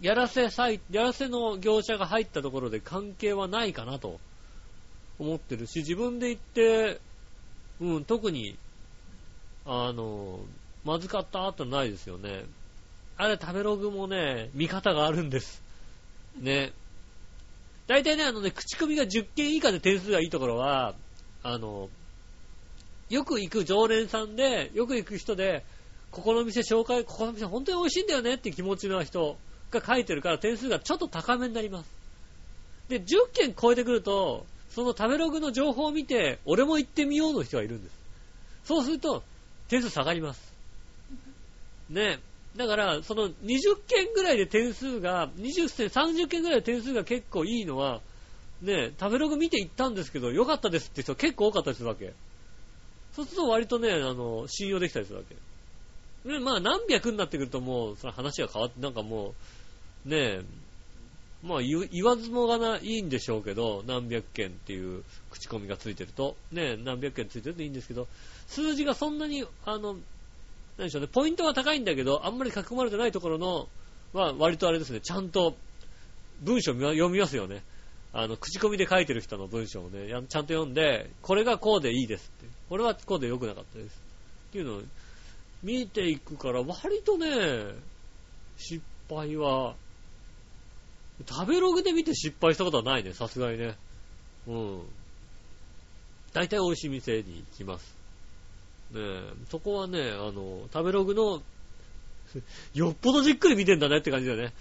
[0.00, 4.18] やらせサイやらせの業者が入ったところで関係はないかなと
[5.18, 7.00] 思ってるし、自分で行って、
[7.80, 8.56] うん、特に、
[9.66, 10.40] あの、
[10.84, 12.44] まずかったってないですよね。
[13.18, 15.62] あれ、食べログもね、見方があるんです。
[16.38, 16.72] ね。
[17.86, 20.94] 大体ね、あのね、口コミが10件以下で点数がいいところは、
[21.42, 21.90] あの、
[23.10, 25.64] よく行く常連さんで、よく行く人で、
[26.10, 29.36] ここの店紹介、ここの店本当に美味しいんだよねって気持ちの人
[29.70, 31.90] が書いてるから点数がちょっと高めになります。
[32.88, 37.94] で、10件超えてくると、その食べログの情報を見て、俺も行ってみようの人がいるんです。
[38.64, 39.22] そうすると、
[39.68, 40.52] 点数下がります。
[41.88, 42.20] ね。
[42.56, 48.00] だから、その20件ぐらいで点数が、20件、30件ぐらいで点数が結構いいのは、
[48.62, 52.12] ね、食べログ見て行ったんですけど、良かったですって人結構多かったりするわけ。
[53.14, 55.36] そうすると割とね、あの、信用できたりするわけ。
[56.28, 59.34] ね、まあ何百になってくるともう、その話が変わって、なんかもう、
[60.04, 60.42] ねえ
[61.42, 68.08] まあ言わずもがないいんでしょうけど、何百件っていう口コミがついてると、ね、何百件ついてるといいんですけど、
[68.46, 69.96] 数字がそんなに、あの、
[70.76, 73.68] 何でしょうね、ポイントは高いんだけど、あんまり書き込まれてないところの、
[74.12, 75.56] は割とあれですね、ちゃんと
[76.42, 77.62] 文章読みますよね。
[78.12, 82.50] あの、口コミで書いてる人の文章をね、ちゃんと読んで、これがこうでいいですって。
[82.68, 84.02] これはこうで良くなかったです。
[84.48, 84.82] っていうのを
[85.62, 87.74] 見ていくから、割とね、
[88.58, 89.76] 失敗は、
[91.28, 93.76] 食べログで見て失敗したことはないね、さすがにね。
[94.46, 94.82] うん。
[96.32, 97.96] 大体美味しい店に行きます。
[98.92, 99.00] ね
[99.50, 101.42] そこはね、あの、食べログの、
[102.74, 104.52] よっぽどじっくり見てんだねって感じだよね。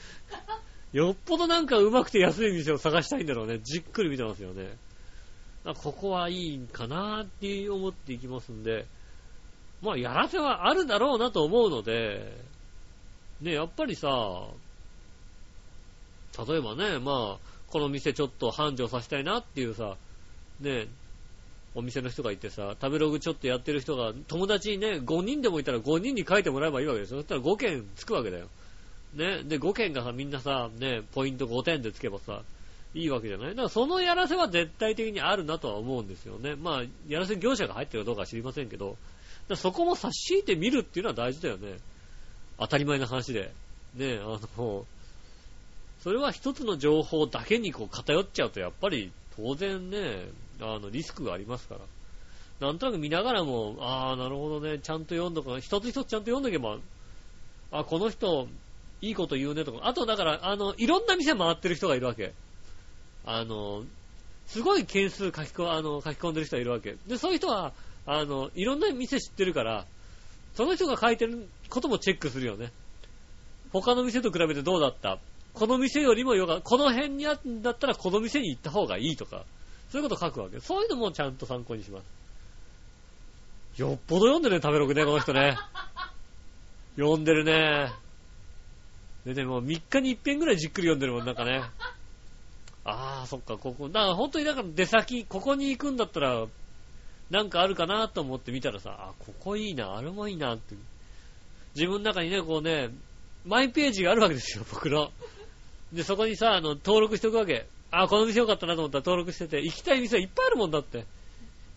[0.91, 3.59] よっぽどなんかうまくて安い店を探したいんだろうね。
[3.59, 4.77] じっくり見てますよね。
[5.83, 8.87] ここはいいんかなって思っていきますんで、
[9.81, 12.33] まあ、やらせはあるだろうなと思うので、
[13.41, 14.09] ね、やっぱりさ、
[16.47, 19.95] 例えばね、まあ、この店ちょっと繁盛させたいなっていうさ、
[20.59, 20.87] ね、
[21.75, 27.17] お店の人がいてさ、食べログちょっとやってる人が、友達にね、5人でもいたら5人に書いてもらえばいいわけですよ。
[27.19, 28.47] そしたら5件つくわけだよ。
[29.13, 29.43] ね。
[29.43, 32.41] で、5件がさ、みんなさ、ね、ポイント5点でつけばさ、
[32.95, 33.49] いいわけじゃない？
[33.49, 36.55] だからそのやらせは絶対的にあるなとは思うんですよね。
[36.55, 38.97] まあ、やらせ業者が入ってるかどうかは知りませんけど、
[39.55, 41.77] そこも差し引いてみるっていうのは大事だよね。
[42.57, 43.51] 当たり前の話で。
[43.95, 44.85] ね、あの、
[46.03, 50.27] それは一つの情報だけにこう偏っちゃうとやっぱり当然ね、
[50.61, 51.81] あの、リスクがありますから。
[52.67, 56.77] なんとなく見ながらも、ああ、なるほどね、ちゃんと読んどか、一つ一つちゃんと読んどけば、
[57.71, 58.47] あ、この人、
[59.01, 62.33] いいこと言うねとか、あとだから、あの、いろんな店回ってる人がいるわけ。
[63.25, 63.85] あの、
[64.47, 66.97] すごい件数書きあの書き込んでる人がいるわけ。
[67.07, 67.71] で、そういう人は、
[68.05, 69.85] あの、いろんな店知ってるから、
[70.55, 72.71] その人が書いてることもチェックするよね。
[73.71, 75.19] 他の店と比べてどうだった？
[75.59, 79.43] この店よりもよかこの辺にあるんだったらこの店に行った方がいいとか、
[79.91, 80.61] そういうこと書くわけ。
[80.61, 83.81] そういうのもちゃんと参考にします。
[83.81, 85.57] よっぽど読んでるね、食べログね、この人ね。
[86.95, 87.91] 読んでるね。
[89.25, 91.61] でね、もう3日に一遍ぐらいじっくり読んでるもん、なんかね。
[92.85, 96.47] ああ、そっか、ここ、だから本当にだから出先、ここに行くんだったら、
[97.29, 100.75] なんかあるかなと思って見たらさ、あ、ここいいな、あれもいいなって。
[101.75, 102.89] 自分の中にね、こうね、
[103.45, 105.11] マイページがあるわけですよ、僕の。
[105.93, 107.67] で、そこにさ、あの、登録しておくわけ。
[107.91, 111.05] あ、この店よかったなと思ったら登録してて、行きたい店はいっぱいあるもんだって。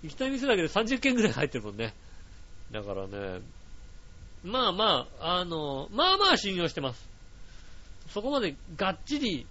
[0.02, 1.94] 行きたい店だけで30件ぐらい入ってるもんね。
[2.70, 3.40] だからね、
[4.44, 7.08] まあまあ、あの、まあまあ信用してます。
[8.08, 9.46] そこまでがっちり、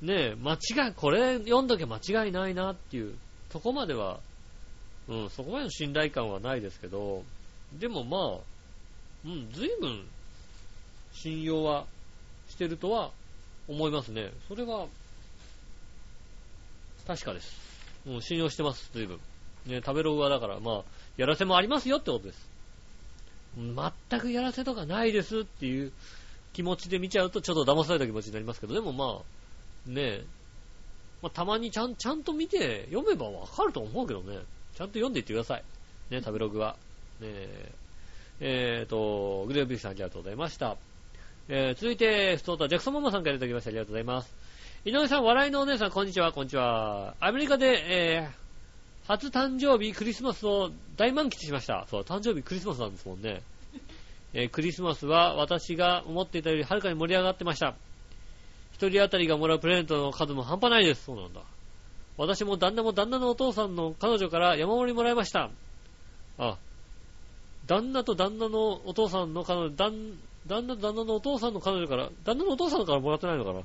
[0.00, 3.14] ね、間違い、これ読んどけ間違いないなっていう、
[3.50, 4.20] そこまでは、
[5.08, 7.24] うん、そこまでの信頼感はないですけど、
[7.78, 8.40] でもまあ、
[9.26, 10.06] うん、随分、
[11.12, 11.84] 信用は
[12.48, 13.10] してるとは
[13.70, 14.32] 思いますね。
[14.48, 14.86] それは、
[17.06, 17.56] 確かです。
[18.04, 19.18] もう信用してます、随分。
[19.66, 20.82] ね、食べログはだから、まあ、
[21.16, 22.48] やらせもありますよってことです。
[23.56, 25.92] 全くやらせとかないですっていう
[26.52, 29.22] 気持ちで見ちゃうとちょっと騙された気持ちになりますけど、でもま
[29.86, 30.20] あ、ね
[31.22, 34.38] まあ、たまにちゃん、ちゃんと見て読めばわかると思うけどね。
[34.74, 35.64] ちゃんと読んでいってください。
[36.10, 36.76] ね、食べログは。
[37.20, 37.72] ねえ、
[38.40, 40.76] えーと、グレービーさんありがとうございました。
[41.52, 43.70] えー、続いて、ストーター、ジャクソンママさんからいただきました。
[43.70, 44.32] ありがとうございます。
[44.84, 47.16] 井上さん、笑いのお姉さん、こんにちは、こんにちは。
[47.18, 51.88] アメリカで、えー、初誕生日、クリスマスを大満喫しました。
[51.90, 53.42] そう、誕生日クリスマスなんですもんね。
[54.32, 57.74] えー、クリスマスは私が思っていたよりはるかに盛り上がってました。
[58.74, 61.06] 一人当たりがもらうプレゼントの数も半端ないです。
[61.06, 61.40] そうなんだ。
[62.16, 65.50] 私も旦那も旦那のお父さんの彼女から山盛りもらいました。
[66.38, 66.58] あ、
[67.66, 70.16] 旦那と旦那のお父さんの彼女、旦
[70.46, 73.60] 旦那旦那のお父さんの彼女から、旦那のお父さんからもらってないのかな？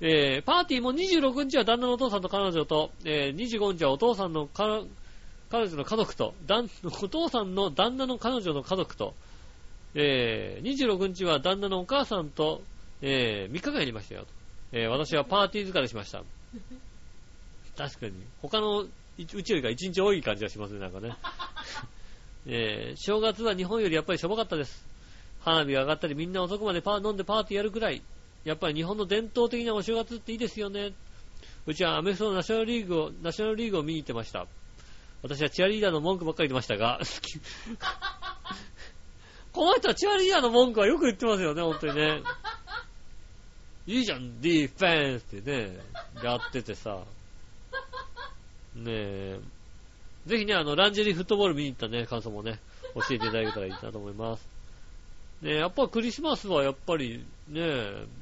[0.00, 4.72] えー、パーティーも26日は旦那のお父さんと彼女と、えー、25日はお父さんの彼
[5.50, 6.34] 女の家族と、
[7.02, 9.14] お父さんの旦那の彼女の家族と、
[9.94, 12.62] えー、26日は旦那のお母さんと、
[13.00, 14.26] えー、3日間やりましたよ。
[14.72, 16.22] えー、私はパーティー疲れしました。
[17.76, 18.12] 確かに。
[18.42, 21.14] 他のうちよりか1日多い感じがしますね、なんかね。
[22.46, 24.86] えー、正月は日本よりやっぱりしょぼかったです。
[25.46, 28.02] 花火が上がったりみんな遅くまでパー飲んでパーティーやるくらい。
[28.44, 30.92] やっぱり日本の伝統的なお正月っていいですよね。
[31.66, 34.46] うちはアメフトのナショナルリーグを、ナショナルリーグを見に行ってました。
[35.22, 37.00] 私はチアリーダーの文句ばっかり言ってましたが、
[39.52, 42.22] この人はチアリーダーの文句はよく言ってますよね、本当にね。
[43.86, 45.78] いいじゃん、ディフェンスってね、
[46.24, 47.04] やっててさ。
[48.74, 49.40] ねえ。
[50.26, 52.58] ぜひね、あの、ランジェリーフットボール見に行ったね、感想もね、
[52.94, 54.55] 教えていただけたらいいなと思います。
[55.46, 57.62] ね、やっぱクリスマスはやっぱりね、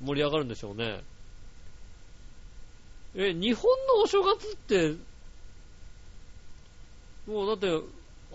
[0.03, 1.01] 盛り上がるんでしょうね。
[3.17, 4.95] え、日本のお正月って、
[7.27, 7.69] もうだって、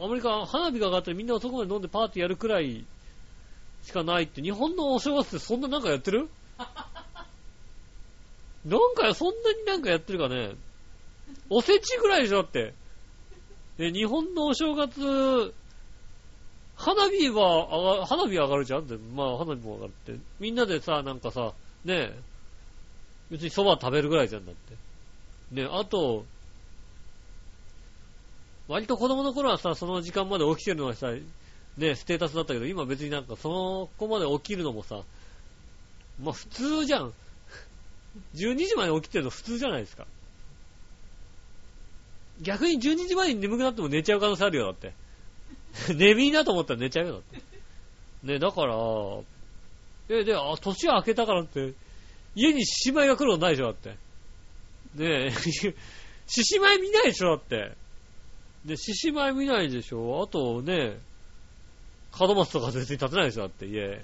[0.02, 2.84] アメリカ花火が上がってみんな遅くまで飲んでパーティーやるくらい
[3.84, 6.28] しかないって、日本のお正月ってそんななんかやってる？
[8.66, 10.56] なんか、そんなになんかやってるかね？
[11.52, 12.74] おせちぐらいでしょだって。
[13.78, 15.54] で、日本のお正月、
[16.80, 18.80] 花火は上が、花火上がるじゃん？
[18.80, 18.96] って。
[19.14, 20.14] まあ、花火も上がるって。
[20.40, 21.52] みんなでさ、なんかさ、
[21.84, 22.14] ねえ、
[23.30, 24.74] 別に蕎麦食べるぐらいじゃんだって。
[25.56, 26.24] ねえ、あと、
[28.70, 31.22] 割と子供の頃はさ、その時間まで起きてるのはさ、ね
[31.80, 35.02] え、ステータスだったけど、今別になんかその子まで起きるのもさ、
[36.24, 37.14] まあ普通じゃん。
[38.36, 40.06] 12時まで起きてるの普通じゃないですか。
[42.42, 44.94] 逆に12時前に眠くなっても寝ちゃう可能性あるよ、だって。
[45.96, 47.42] 眠いなと思ったら寝ちゃうよ、だって。
[48.24, 48.76] ね、だから、
[50.10, 51.74] え、で、あ、年明けたからって、
[52.36, 53.90] 家に獅子舞が来ることないでしょ、だって。
[54.96, 55.32] ねえ、
[56.28, 57.76] 獅子舞見ないでしょ、だって。
[58.66, 60.22] で、獅子舞見ないでしょ？
[60.22, 61.00] あとね、
[62.20, 64.04] 門松とか別に立てないでしょ、だって、家。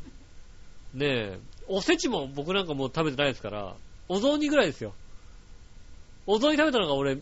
[0.94, 3.76] ねえ、おせちも僕なんかもう食べてないですから、
[4.08, 4.94] お雑煮ぐらいですよ。
[6.26, 7.22] お雑煮食べたのが俺、3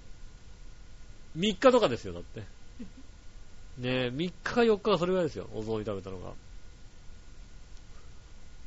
[1.35, 2.43] 日とかですよ、だって。
[3.77, 6.31] ねえ、3日か4日かそれぐらいですよ、お雑煮食べたのが。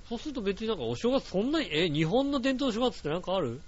[0.09, 3.61] そうすると別になんかお正月そんなに、え、日本の伝統正月ってなんかある？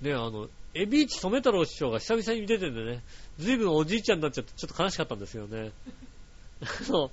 [0.00, 3.02] ねえ、あの、エビーチ染太郎師匠が久々に出てんでね、
[3.38, 5.70] ずいぶんおじいちゃんになっちゃってちょっと悲しかったんですよね。
[6.60, 7.10] あの、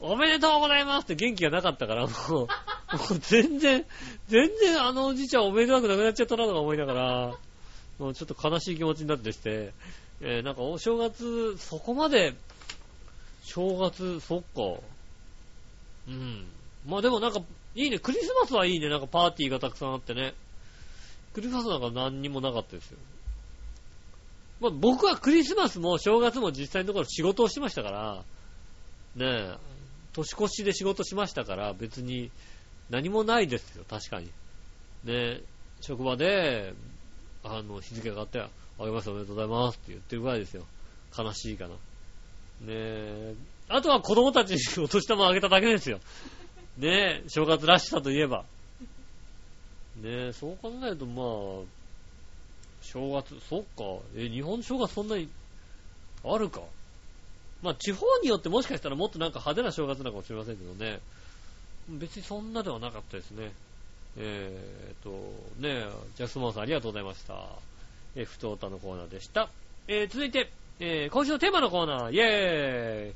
[0.00, 2.48] おめでとうございますって元気がなかったから、もう、もう
[3.20, 3.86] 全然、
[4.26, 7.38] 全然あのおじいちゃんおめでたくなくなっちゃったなとか思いながら、
[7.98, 9.72] もうちょっと悲しい気持ちになってして、
[10.20, 12.34] えーなんかお正月、そこまで、
[13.42, 14.80] 正月、そっか。
[16.08, 16.46] うん。
[16.86, 17.40] まあでもなんか、
[17.74, 17.98] いいね。
[17.98, 18.88] クリスマスはいいね。
[18.88, 20.34] なんかパーティーがたくさんあってね。
[21.34, 22.98] クリスマスなんか何にもなかったですよ。
[24.60, 28.24] まあ僕はクリスマスも正月も実際のところ仕事をしてましたから、
[29.14, 29.56] ねえ、
[30.12, 32.30] 年越しで仕事しましたから、別に
[32.90, 34.26] 何もないですよ、確かに。
[34.26, 34.30] ね
[35.06, 35.42] え、
[35.80, 36.74] 職場で、
[37.50, 40.64] あの、日付が変わって、あげますおめでとうございますって言ってるぐらいですよ。
[41.16, 41.70] 悲しいかな。
[41.70, 41.76] ね
[42.68, 43.34] え、
[43.68, 45.98] あとは子供たちにお年玉あげただけですよ。
[46.78, 48.44] ねえ、正月らしさといえば。
[49.96, 51.26] ねえ、そう考えるとまあ、
[52.82, 53.66] 正月、そっか。
[54.16, 55.28] え、日本正月そんなに、
[56.24, 56.60] あるか？
[57.62, 61.00] まあ、地方によってもしかしたらもっとなんか派手な正月なのかもしれませんけどね。
[61.88, 63.52] 別にそんなではなかったですね。
[64.18, 65.10] えーっと、
[65.60, 67.34] ねえ、ジャスモンさんありがとうございました。
[68.16, 69.48] えー、ふとおたのコーナーでした。
[69.86, 70.50] えー、続いて、
[70.80, 73.14] えー、今週のテーマのコーナー、イェーイ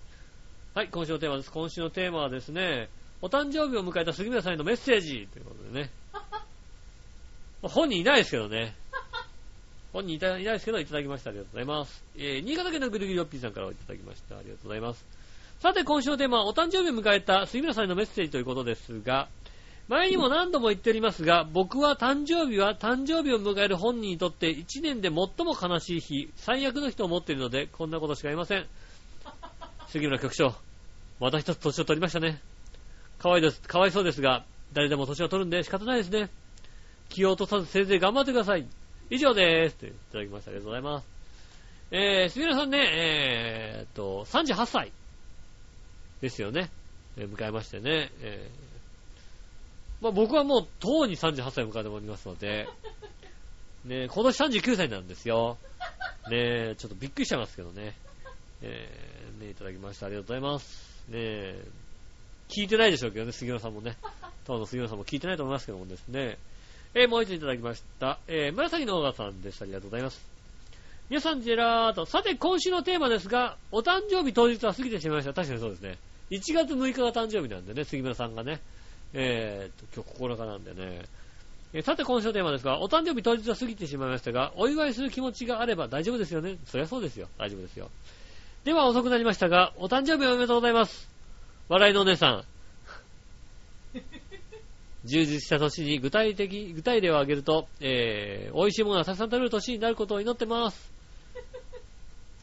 [0.75, 1.51] はい、今週のテーマです。
[1.53, 2.89] 今週のテーマはですね、
[3.21, 5.91] お誕生日を迎えた杉村さんへのメッセージということでね。
[7.63, 8.75] 本人いないですけどね。
[9.93, 11.31] 本人いたいないですけど、いただきました。
[11.31, 12.03] ありがとうございます。
[12.17, 14.39] えー、新潟県のぐるぐるよっぴーさんからいただきました。
[14.39, 15.05] ありがとうございます。
[15.61, 19.29] さて、今週のテーマは、お誕生日を迎えた杉村さんへのメッセージということですが、
[19.89, 25.15] 前にも何度も言っておりますが、僕は誕生日は誕生日を迎える本人にとって1年で最
[25.45, 28.67] も悲しい日、最悪の人を持っているので、こんなことしか言いません。
[29.89, 30.55] 杉村局長、
[31.21, 32.41] また一つ年を取りましたね。
[33.19, 36.31] かわいです、かわいそうですが、誰でも年を取るんで仕方ないですね。
[37.09, 38.67] 気を落とさずせいぜい頑張ってください。
[39.11, 39.77] 以上でーす。
[39.77, 40.51] といただきました。
[40.53, 41.07] ありがとうございます。
[41.91, 44.93] えー、杉村さんね、えーっと、38歳
[46.23, 46.71] ですよね。
[47.19, 48.11] え迎えましてね。
[48.23, 48.72] えー
[50.03, 52.69] まあ僕はもう、とうに38歳を迎えておりますので、
[53.87, 55.59] ね今年39歳なんですよ。
[56.29, 57.95] ねちょっとびっくりしちゃいますけどね。
[58.63, 60.07] えー、ねいただきました。
[60.07, 61.05] ありがとうございます。
[61.09, 61.55] ね
[62.49, 63.97] 聞いてないでしょうけどね、杉村さんもね。
[64.45, 66.37] 当の杉村さんも聞いてないと思いますけどもですね。
[66.95, 68.19] えー、もう一度いただきました。
[68.27, 69.65] えー、紫のオーガさんでした。
[69.65, 70.21] ありがとうございます。
[71.11, 72.07] 皆さん、ジェラート。
[72.07, 75.33] さて、今週のテーマですが、お誕生日当日は過ぎてしまいました。
[75.33, 75.99] 確かにそうですね。
[76.31, 78.61] 1月6日が誕生日なんでね、杉村さんがね。
[79.15, 80.77] えーと、今日9日なんでね。
[81.75, 86.59] えーさて、今週のテーマですが、お誕生日当日は過ぎてしまいましたが、お祝いする気持ちがあれば大丈夫ですよね。
[86.67, 87.29] そりゃそうですよ。
[87.39, 87.91] 大丈夫ですよ。
[88.65, 91.09] では、遅くなりましたが、お誕生日おめでとうございます。
[91.69, 92.45] 笑いのお姉さん。
[95.07, 100.93] 充実した年に具体的、具体例を挙げると、えー、美味しいものがたくさん食べる年になることを祈ってます。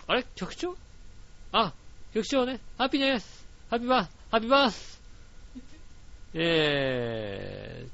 [0.07, 0.26] あれ？
[0.36, 0.76] 局長？
[1.51, 1.74] あ、
[2.13, 2.59] 局長ね。
[2.78, 3.45] ハッピーです。
[3.70, 4.99] ハッピーバー、ハッピーバース。
[6.34, 7.86] え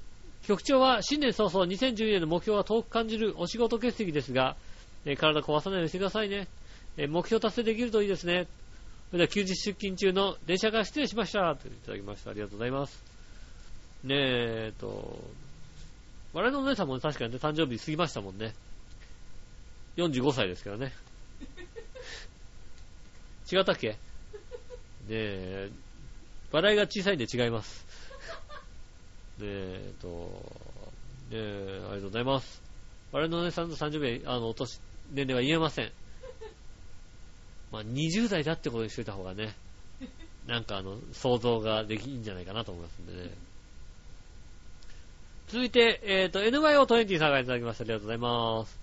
[0.44, 4.56] ー、局長は新年早々2012年の目標は遠く感じるお仕事欠席ですが、
[5.06, 6.48] えー体壊さないようにしてくださいね。
[6.98, 8.48] えー目標達成できるといいですね。
[9.12, 11.56] それでは休日出勤中の電車から失礼しました。
[11.56, 12.32] といただきました。
[12.32, 13.04] ありがとうございます。
[14.04, 15.20] ねえ、っと、
[16.34, 18.54] 我々のお姉さんも確かにね、誕生日過ぎましたもんね。
[19.98, 20.94] 45歳ですからね。
[23.52, 23.90] 違ったっけ？
[23.90, 23.96] ね
[25.10, 25.70] え、
[26.52, 27.86] 笑いが小さいんで違います。
[29.40, 30.08] ねえ、えっと、
[31.30, 32.62] ねえ、ありがとうございます。
[33.12, 34.80] 我々のお姉さんの誕生日、あの、お年、
[35.12, 35.92] 年齢は言えません。
[37.72, 39.56] まあ、20代だってことにしといた方がね、
[40.48, 43.32] なんかあの、想像ができいいんじゃないかなと思いますんでね。
[45.48, 47.84] 続いて、えっ、と、NYO20 さんがいただきました。
[47.84, 48.80] ありがとうございます。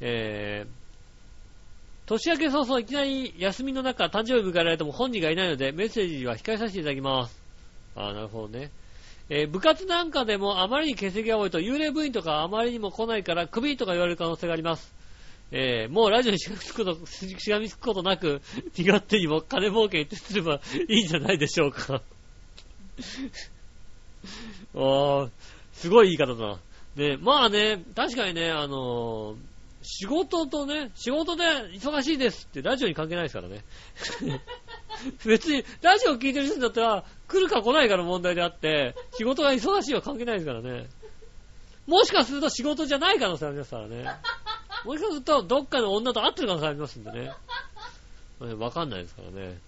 [0.00, 7.40] えー、年明け早々いきなり休みの中、誕生日迎えられても本人がいないので、メッセージは控えさせていただきます。
[7.94, 8.70] あーなるほどね。
[9.28, 14.94] えー部活なんかでもあまりに欠席が多いと幽霊部員とかあまりにも来ないからクビとか言われる可能性があります。
[15.52, 18.42] えーもうラジオにしがみつくこと、 しがみつくことなく、
[18.76, 22.02] 身勝手にも金儲けに徹すればいいんじゃないでしょうか。
[24.74, 25.30] あー
[25.72, 26.58] すごい言い方だな。
[26.96, 29.36] ね、まあね、確かにね、あのー
[29.88, 33.62] 仕事とね、仕事で忙しいですってラジオに関係ないですからね。
[35.24, 40.86] 別に、ラジオ聞いてる人だったら、来るか来ないかの問題であって、仕事が忙しいは関係ないですからね。
[41.86, 44.04] もしかすると仕事じゃない可能性ありますからね。
[44.84, 47.32] もしかすると、どっかの女と会ってる可能性ありますんでね。
[48.58, 49.58] わかんないですからね。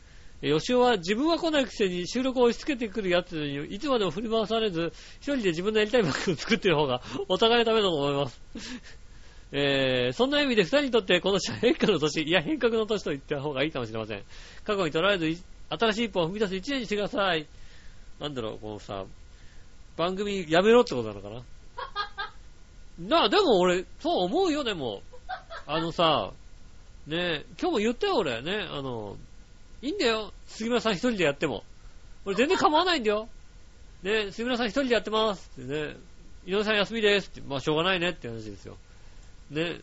[0.41, 8.41] 吉尾は自分は来ないくせに収録を押し付けてくるやつにいつまでも振り回されず、一人で自分のやりたい番組を作ってる方がお互いのためだと思います。
[9.51, 14.23] えー、そんな意味で二人にとってこの社変化の年、いや変革の年と言った方がいいかもしれません。
[14.65, 17.47] 過去にとらわれず新しい一歩を踏み出す一年にしてください。
[18.21, 19.05] なんだろう、このさ、
[19.97, 21.43] 番組やめろってことなのかな？
[22.99, 25.03] なあ、でも俺、そう思うよ、でも。
[25.67, 26.33] あのさ、
[27.07, 28.43] ね今日も言ったよ、俺。
[28.43, 29.17] ね、あの、
[29.81, 30.33] いいんだよ。
[30.47, 31.63] 杉村さん一人でやっても。
[32.25, 33.29] 俺全然構わないんだよ。
[34.03, 35.51] ね、杉村さん一人でやってます。
[35.61, 35.97] ってね、
[36.45, 37.41] 井上さん休みですって。
[37.41, 38.77] まあ、しょうがないねって話ですよ。
[39.51, 39.81] ね。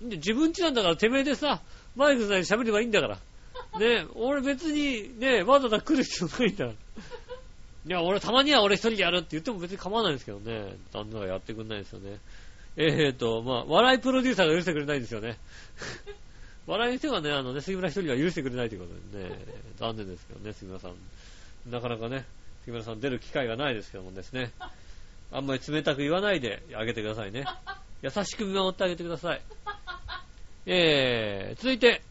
[0.00, 1.62] 自分家なんだからてめえでさ、
[1.96, 3.18] マイクさんに喋ればいいんだから。
[3.78, 6.76] ね、俺別にね、わざわざ来る必要ないんだから。
[7.86, 10.76] いや、俺たまには俺一人でやるって言っても別に構わないんですけどね。
[10.92, 12.18] 旦那がやってくんないですよね。
[12.76, 15.38] えーと、まあ、笑いプロデューサーが許してくれないんですよね。
[16.66, 19.36] 笑いの人がね、あのね、杉村一人は許してくれないということでね、
[19.76, 21.70] 残念ですけどね、杉村さん。
[21.70, 22.24] なかなかね、
[22.64, 24.50] 杉村さん出る機会がないですけどもですね。
[25.30, 27.44] あんまり冷たく言わないであげてくださいね。
[28.04, 29.40] 優しく見守ってあげてください。
[30.66, 32.02] えー、続いて、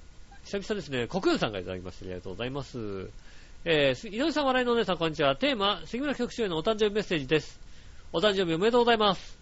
[0.44, 3.12] 久々ですね、国運さんがいただきましてありがとうございます。
[3.64, 5.36] えー、す井上さん、笑いのお姉さん、こんにちは。
[5.36, 7.60] テーマ、杉村局長へのお誕生日メッセージです。
[8.12, 9.38] お誕生日おめでとうございます。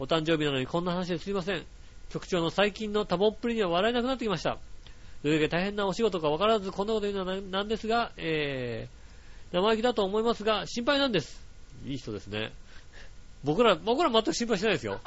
[0.00, 1.64] お誕生日なのにこんな話ですいません。
[2.10, 4.58] 局長の最近の多忙っぷりには笑えなくなってきました。
[5.20, 11.40] それだけ大変なお仕事か分からずこんなこと言うのはなんですが、えー、生意気だと思いますが、心配なんです。
[11.86, 12.50] いい人ですね。
[13.44, 15.00] 僕ら、僕ら全く心配してないですよ。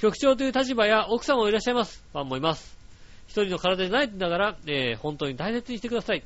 [0.00, 2.04] 局長という立場や奥さんもいらっしゃいます。
[2.12, 2.76] ファンもいます。
[3.28, 6.22] 一人の体じゃないんだから、えー、本当に大切にしてください。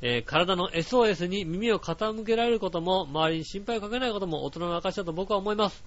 [0.00, 5.82] えー体の SOS に耳を傾けられることも、周りに心配をかけないことも大人の証だと僕は思います。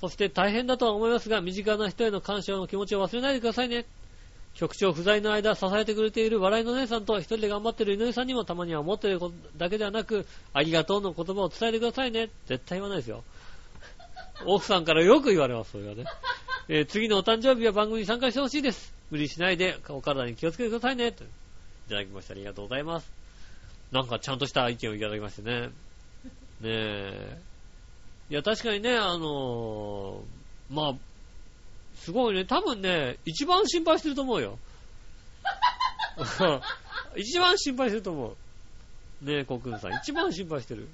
[0.00, 3.86] そして大変だとは思いますが、身近な人への感謝の気持ちを忘れないでくださいね。
[4.54, 12.30] 局長不在の間支えてくれている笑いの姉さんと一人で頑張っている井上さんにもたまには思っていることだけではなく、ありがとうの言葉を伝えてくださいね。
[12.46, 13.22] 絶対言わないですよ。
[14.46, 16.04] 奥さんからよく言われます、それはね。
[16.68, 18.94] えー次のお誕生日は番組に参加してほしいです。
[19.10, 21.10] 無理しないでお体に気をつけてくださいね。
[21.12, 21.26] とい
[21.88, 22.34] ただきました。
[22.34, 23.10] ありがとうございます。
[23.90, 25.60] なんかちゃんとした意見をいただきましてね。
[25.66, 25.70] ね
[26.62, 27.38] え。
[28.30, 30.94] いや、確かにね、あのーまあ、
[31.96, 34.58] すごいね、多分ね、一番心配してると思うよ。
[37.16, 38.36] 一番心配してると思
[39.22, 39.24] う。
[39.24, 39.94] ねえ、コクンさん。
[39.94, 40.88] 一番心配してる。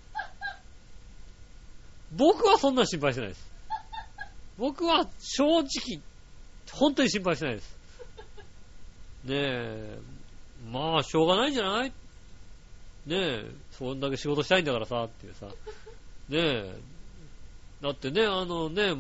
[2.13, 3.53] 僕はそんな心配してないです。
[4.59, 6.01] 僕は正直、
[6.73, 7.77] 本当に心配してないです。
[9.25, 9.99] ねえ、
[10.71, 11.91] まあ、しょうがないんじゃない？
[11.91, 11.95] ね
[13.09, 15.47] え、そんだけ仕事したいんだからさ、っていうさ。
[15.47, 15.53] ね
[16.31, 16.75] え、
[17.83, 18.95] だってね、あのね、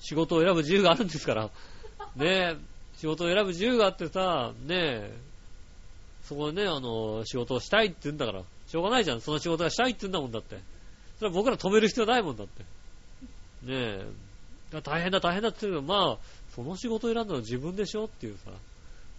[0.00, 1.50] 仕事を選ぶ自由があるんですから。
[2.16, 2.56] ねえ、
[2.96, 5.16] 仕事を選ぶ自由があってさ、ねえ、
[6.24, 9.20] そこでね、あの、仕事をしたいって言うんだから、しょうがないじゃん。
[9.20, 10.58] その仕事がしたいって言うんだもんだって。
[11.18, 12.62] それは僕ら止める必要ないもんだって。
[12.62, 12.66] ね
[14.72, 16.18] え、大変だ大変だって言うけど、まあ、
[16.54, 18.50] その仕事を選んだの自分でしょっていうさ。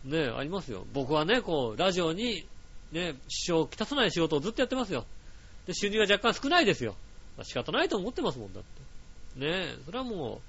[0.03, 0.85] ねえ、ありますよ。
[0.93, 2.45] 僕はね、こう、ラジオに、
[2.91, 5.05] ね、支障をきたさない仕事をずっとやってますよ。
[5.65, 6.95] で、収入が若干少ないですよ。
[7.37, 9.39] まあ、仕方ないと思ってますもんだって。
[9.39, 10.41] ねえ、それはも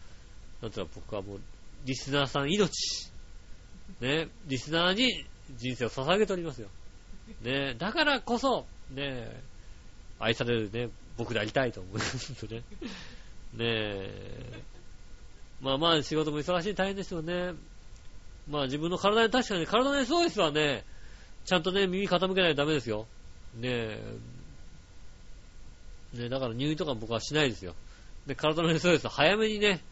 [0.61, 1.41] う、なんていうの、僕はもう、
[1.85, 2.71] リスナーさん命。
[4.01, 5.25] ね、リスナーに
[5.57, 6.69] 人生を捧げておりますよ。
[7.43, 9.43] ねえ、だからこそ、ねえ、
[10.19, 12.63] 愛されるね、僕でありたいと思いますね。
[13.55, 14.63] ねえ。
[15.61, 17.55] まあまあ仕事も忙しい大変ですよね。
[18.49, 20.85] まあ自分の体に確かに体の SOS はね、
[21.45, 23.07] ちゃんとね、耳傾けないとダメですよ。
[23.55, 24.19] ねえ。
[26.15, 27.75] ねだから入院とか僕はしないですよ。
[28.27, 29.83] で、体の SOS は早めにね、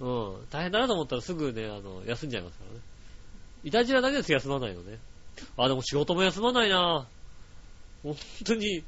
[0.00, 2.80] うん、大変だなと思ったらすぐね、あの、休んじゃいますからね。
[3.64, 4.98] いたじらだけです休まないのね。
[5.56, 7.06] あ、でも仕事も休まないな
[8.02, 8.82] 本当に、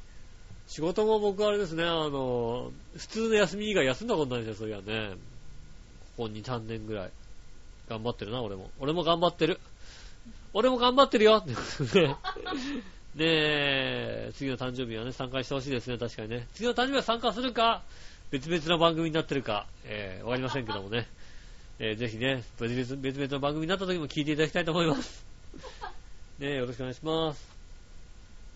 [0.67, 5.15] 仕事も僕はあれですね、あの、普通の休み以外休んだことないんですよ、そりゃね。
[6.17, 7.11] ここ2、3年ぐらい。
[7.87, 8.71] 頑張ってるな、俺も。
[8.79, 9.59] 俺も頑張ってる。
[10.53, 11.53] 俺も頑張ってるよね
[13.15, 16.47] ねえ、次の誕生日はね、参加してほしいですね、確かにね。
[16.53, 17.83] 次の誕生日は参加するか、
[18.31, 21.07] 別々の番組になってるか、えー、わかりませんけどもね。
[21.79, 25.25] えー、ぜひね、別々の番組になった時も聞いていただきたいと思います。
[26.39, 27.54] ねえ、よろしくお願いします。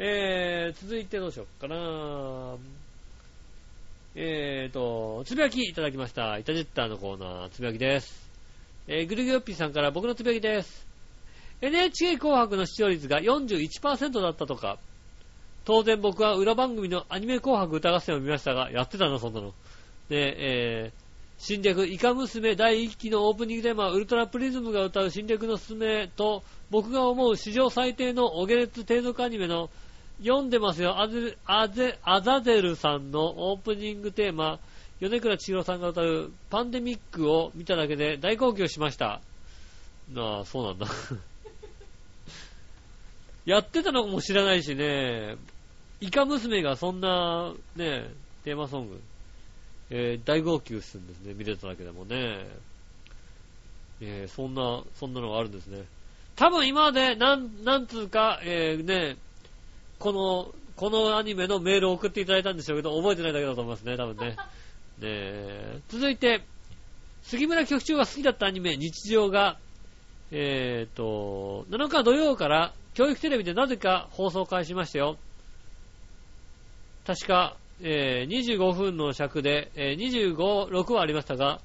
[0.01, 2.55] えー、続いてどうしよっかな
[4.15, 6.37] えーと、つぶやきいただきました。
[6.37, 8.29] イタジェッターのコーナー、つぶやきです。
[8.87, 10.87] えー、ぐるぐるっぴーさんから僕のつぶやきです。
[11.61, 14.79] NHK 紅白の視聴率が41%だったとか。
[15.65, 19.53] 当然僕は裏番組のアニメ紅白歌合戦を見ましたが、やってたな、そんなの。
[20.07, 21.01] で、えー、
[21.39, 29.69] 新略イカ娘第1期のオープニングテーマ、ウルトラプリズムが歌う新略のすすめと、僕が思う史上最低のお下劣低俗アニメの、
[30.19, 34.59] 読んでますよ、アゼアゼアザゼルさんのオープニングテーマ、
[34.99, 39.21] 米倉千尋さんが歌うパンデミックを見ただけで大号泣しました。
[40.13, 40.87] なあ、そうなんだ。
[43.45, 45.37] やってたのかも知らないしね、
[46.01, 48.09] イカ娘がそんな、ね、
[48.43, 49.01] テーマソング、
[49.89, 52.45] えー大号泣するんですね、見れただけでもね。
[54.01, 55.85] えーそんな、そんなのがあるんですね。
[56.35, 59.17] 多分今まで、なん、なんつうか、えーね、
[59.99, 64.35] この、このアニメのメールを送っていただいたんでしょうけど、覚えてないだけだと思いますね、多分ね。
[64.99, 66.41] ねえ続いて、
[67.23, 69.57] 杉村局長が好きだったアニメ、日常が、
[70.31, 75.17] えーと、7日土曜から教育テレビでなぜか放送開始しましたよ。
[77.05, 81.59] 確か、えー25分の尺で、えー25、6話ありましたが、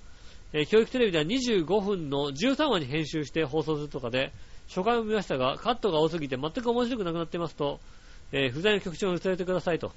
[0.52, 4.32] えー教育テレビでは25分の13話に編集して放送するとかで、
[4.68, 7.80] 初回を見ましたが、カットが多すぎて全く面白くなくなっていますと、
[8.36, 9.92] えー不在の局長に伝えてくださいと。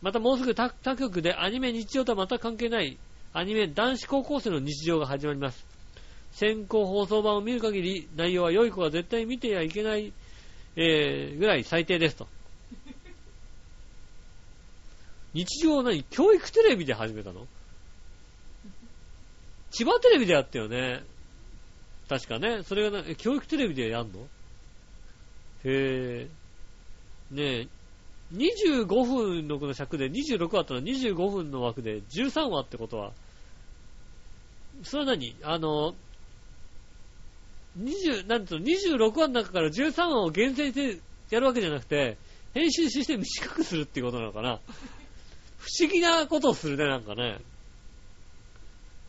[0.00, 2.96] またもうすぐ他局でアニメ日常とは全く関係ない
[3.34, 5.66] アニメ男子高校生の日常が始まります。
[6.32, 10.12] 先行放送版を見る限り内容は良い子が絶対見てはいけない、
[10.76, 12.26] えーぐらい最低ですと。
[15.34, 16.02] 日常は何？
[16.04, 17.46] 教育テレビで始めたの？
[19.70, 21.02] 千葉テレビでやったよね。
[22.08, 22.62] 確かね。
[22.64, 24.20] それがな、教育テレビでやんの？
[25.64, 26.26] へえ。
[27.30, 27.66] ねえ、
[28.34, 33.12] 25分のこの尺で26話あったら25分の枠で13話ってことは、
[34.82, 35.34] それは何？
[35.42, 35.94] あの、
[37.78, 40.98] 20、なんつうの、26話の中から13話を厳選して
[41.30, 42.16] やるわけじゃなくて、
[42.54, 44.58] 編集して短くするってことなのかな？
[45.58, 47.38] 不思議なことをするね、なんかね。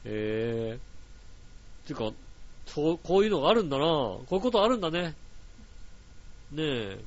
[0.05, 0.79] へえ。
[1.87, 2.11] てか、
[2.67, 5.15] そう、こういうのがあるんだなこういうことあるんだね。
[6.51, 6.97] ねえ。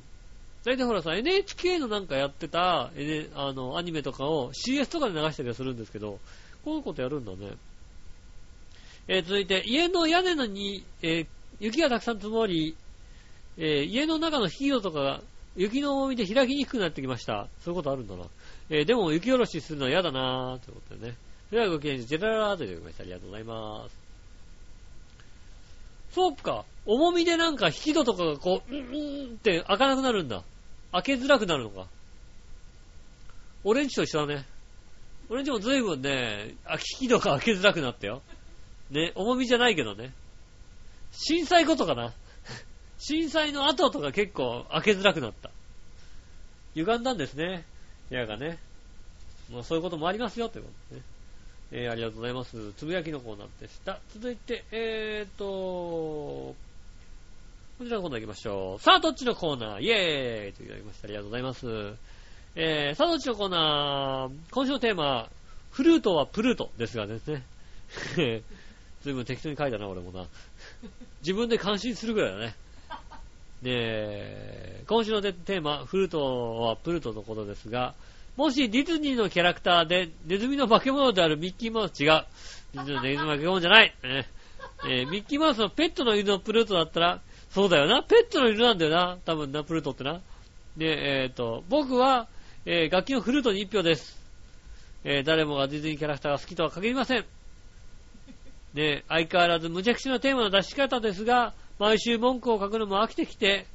[0.65, 6.17] 大体ほらさ、NHK のなんかやってた、N- あの、アニメとかを CS とかで流したりはするんですけど、
[6.63, 7.53] こういうことやるんだね。
[9.07, 12.75] えー続いて、家の屋根のに、えー雪がたくさん積もり、
[13.57, 15.21] えー家の中の引き戸とかが
[15.55, 17.47] 雪の重みで開きにくくなってきました。
[17.63, 18.23] そういうことあるんだな。
[18.71, 21.13] えーでも雪下ろしするのは嫌だなーってことでね。
[21.51, 23.03] ではごきげん、ジェララーといただきました。
[23.03, 23.95] ありがとうございます。
[26.11, 26.65] そうか。
[26.87, 30.43] 重みでなんか引き戸とかがこう、うんうんって開かなくなるんだ。
[30.95, 31.87] 開けづらくなるのか。
[33.63, 34.45] 俺んちと一緒だね。
[35.29, 38.21] 俺んちも随分ね、あ引き戸が開けづらくなったよ。
[38.91, 40.13] ね、重みじゃないけどね。
[41.11, 42.13] 震災後とかな。
[42.97, 45.49] 震災の後とか結構開けづらくなった。
[46.75, 47.65] 歪んだんですね。
[48.09, 48.57] 部屋がね。
[49.51, 51.05] まあそういうこともありますよ、ということでね。
[51.71, 52.73] えー、ありがとうございます。
[52.73, 53.99] つぶやきのコーナーでした。
[54.13, 56.55] 続いて、えーと、
[57.77, 58.81] こちらのコーナー行きましょう。
[58.81, 59.81] さあ、どっちのコーナー？
[59.81, 61.07] イェーイといただきました。
[61.07, 61.67] ありがとうございます。
[62.55, 64.31] えー、さあ、どっちのコーナー？
[64.49, 65.27] 今週のテーマ、
[65.71, 67.43] フルートはプルートですがですね。
[69.03, 70.23] ずいぶん適当に書いたな、俺もな。
[71.19, 72.45] 自分で感心するぐらいだね。
[72.45, 72.53] ね
[73.65, 77.93] え、今週のテーマ、フルートはプルートのことですが、
[78.37, 82.23] もしディズニーのキャラクターでネズミの化け物であるミッキーマウス違う。
[82.73, 83.93] ディズニーのネズミの化け物じゃない。
[84.01, 87.19] えーミッキーマウスのペットの犬のプルートだったら、
[87.55, 88.03] そうだよな。
[88.03, 89.17] ペットの犬なんだよな。
[89.23, 90.19] 多分な、プルートってな。
[90.75, 92.27] で、えっ、と、僕は、
[92.65, 94.19] えー楽器のフルートに一票です。
[95.05, 97.23] えー誰もがディズニーキャラクターが好きとは限りません。
[98.73, 103.67] ね、相変わらず無茶苦茶なテーマの出し方ですが、毎週文句を書くのも飽きてきて、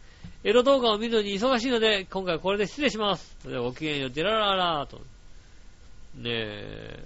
[0.44, 3.34] エロ動画を見るのに忙しいので、今回はこれで失礼します。
[3.40, 4.98] それではごきげんよう、ジェラララーと。
[6.16, 7.04] ねえ、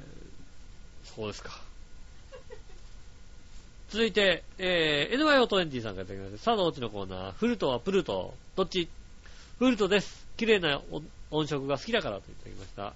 [1.04, 1.52] そうですか。
[3.88, 6.44] 続いて、えー、NYO20 さんからいただきました。
[6.44, 8.34] さあ、どっちのコーナーフルトはプルト。
[8.56, 8.88] どっち？
[9.58, 10.26] フルトです。
[10.36, 10.82] 綺麗な
[11.30, 12.94] 音色が好きだからといただきました。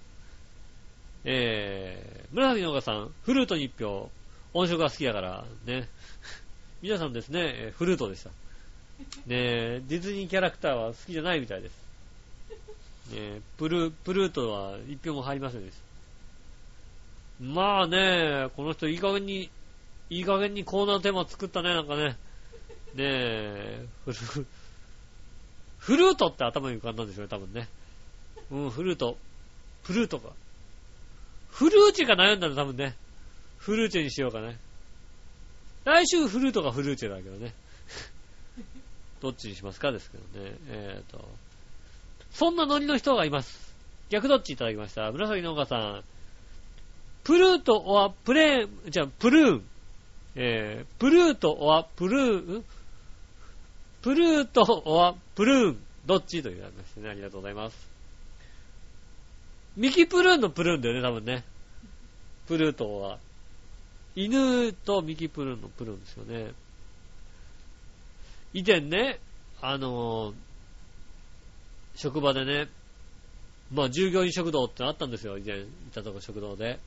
[1.25, 4.11] えー、紫の岡さん、フルートに一票。
[4.55, 5.89] 音色が好きだから、ね。
[6.83, 8.31] 皆さんですね、えーフルートでした。
[9.27, 11.73] ね、ディズニーキャラクターは好きじゃないみたいです。
[13.11, 17.45] ねえ、プル、プルートは一票も入りませんでした。
[17.45, 19.51] まあね、この人いい加減に、
[20.11, 22.17] いい加減にコーナーテーマ作ったね、なんかね。
[22.95, 24.47] ねえ、フル、
[25.79, 27.69] フルートって頭に浮かんだんですよね、多分ね。
[28.51, 29.19] うん、フルート。
[29.85, 30.31] プルートか。
[31.51, 32.95] フルーチェが悩んだんだ、多分ね。
[33.59, 34.57] フルーチェにしようかね。
[35.85, 37.55] 来週フルートがフルーチェだけどね。
[39.21, 40.57] どっちにしますかですけどね。
[40.69, 41.29] えーと。
[42.31, 43.75] そんなノリの人がいます。
[44.11, 45.11] 逆どっちいただきました。
[45.13, 46.05] 紫の岡さん。
[47.25, 49.65] プルートはプレーン、じゃあ、プルーン。
[50.41, 52.59] えー、プルートはプルー？
[52.61, 52.65] ン、
[54.03, 55.79] プルートはプルーン。
[56.07, 57.11] どっちと言われましてね。
[57.11, 57.77] ありがとうございます。
[59.77, 61.45] ミキプルーンのプルーンだよね、多分ね。
[62.47, 63.19] プルートは。
[64.15, 66.53] 犬とミキプルーンのプルーンですよね。
[68.55, 69.19] 以前ね、
[69.61, 70.35] あのー
[71.97, 72.69] 職場でね、
[73.73, 76.79] まあ従業員食堂ってあったんですよ、以前いたとこ食堂で。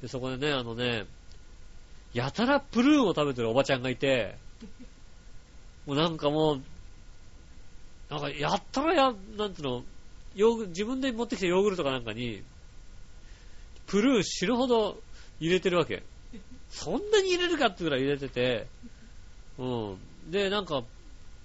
[0.00, 1.06] で、そこでね、あのね、
[2.14, 4.34] やたらプルーンを食べてるおばちゃんがいて、
[5.86, 6.60] もうなんかもう、
[8.10, 9.82] なんかやったらや、なんつうの、
[10.34, 12.42] ヨー自分で持ってきたヨーグルトかなんかに、
[13.86, 14.96] プルーン死ぬほど
[15.40, 16.02] 入れてるわけ。
[16.70, 18.66] そんなに入れるかってぐらい入れてて、
[19.58, 19.96] うん。
[20.30, 20.82] で、なんか、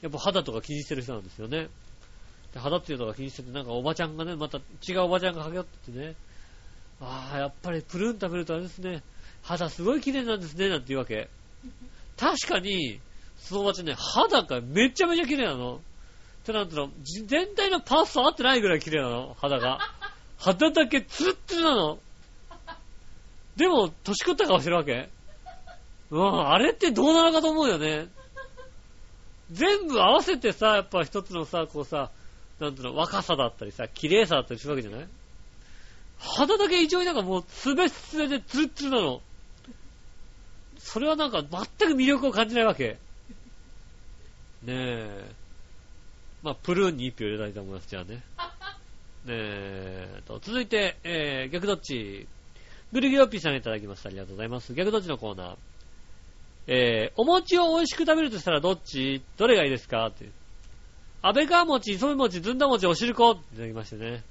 [0.02, 1.68] やっぱ肌とか気にしてる人なんですよね。
[2.54, 6.16] で肌っていうのが気にしてて、なんかおばちゃんがね、また違うおばちゃんが駆け寄っててね、
[7.02, 9.02] ああ、やっぱりプルーン食べるとあれですね、
[9.50, 11.28] 肌すごい綺麗なんですね、なんて言うわけ。
[12.18, 13.00] 確かに、
[13.40, 15.78] そのおばちね、肌がめちゃめちゃ綺麗なの。
[15.78, 15.80] っ
[16.46, 16.92] てなんていうの、
[17.26, 19.80] 全体のパースと合ってないぐらい綺麗なの、肌が。
[20.38, 22.00] 肌だけツルッツルなの。
[23.56, 25.10] でも、年食った顔してるわけ。
[26.12, 28.08] うん、あれってどうなのかと思うよね。
[29.52, 32.12] 全部合わせてさ、やっぱ一つのさ、こうさ、
[32.60, 35.08] なんていうの、若さだったりさ、綺麗さだったりするわけじゃない
[36.20, 39.22] 肌だけ異常になんかもう、すべすべでツルツルなの。
[40.80, 42.98] それはなんか全く魅力を感じないわけ。
[44.64, 45.32] ねえ。
[46.42, 48.16] まあ、プルーンに一票入れたいと思います、じゃあね。
[48.16, 48.22] ね
[49.28, 52.28] えと、続いて、えー、逆どっち。
[52.92, 54.10] ブルギオッピーさんいただきました。
[54.10, 54.74] ありがとうございます。
[54.74, 55.58] 逆どっちのコーナー。
[56.68, 59.22] えー、お餅を美味しく食べるとしたらどっち？
[59.38, 60.08] どれがいいですか？
[60.08, 60.30] って。
[61.22, 64.24] 安倍川餅、磯辺餅、ずんだ餅、おしるこっていただきましてね。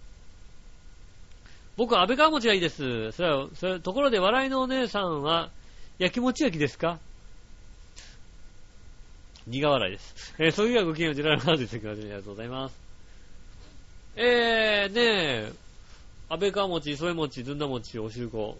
[1.76, 3.12] 僕は安倍川餅がいいです。
[3.12, 5.50] それは、それ、ところで笑いのお姉さんは、
[5.98, 7.00] 焼き餅焼きですか？
[9.48, 10.34] 苦笑いです。
[10.38, 11.74] えー、そういうはごきげんよう、ジェララーです。
[11.74, 12.78] ありがとうございます。
[14.14, 15.52] えー、ねえ、
[16.28, 18.58] 安倍川餅、磯辺餅、ずんだ餅、おしるこ。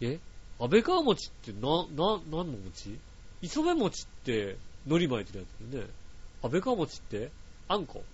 [0.00, 0.20] え？
[0.60, 2.96] 安倍川餅ってな、な、何の餅？
[3.42, 4.56] 磯辺餅って
[4.86, 5.90] 海苔巻いてるやつだよね。
[6.42, 7.30] 安倍川餅って
[7.66, 8.04] あんこ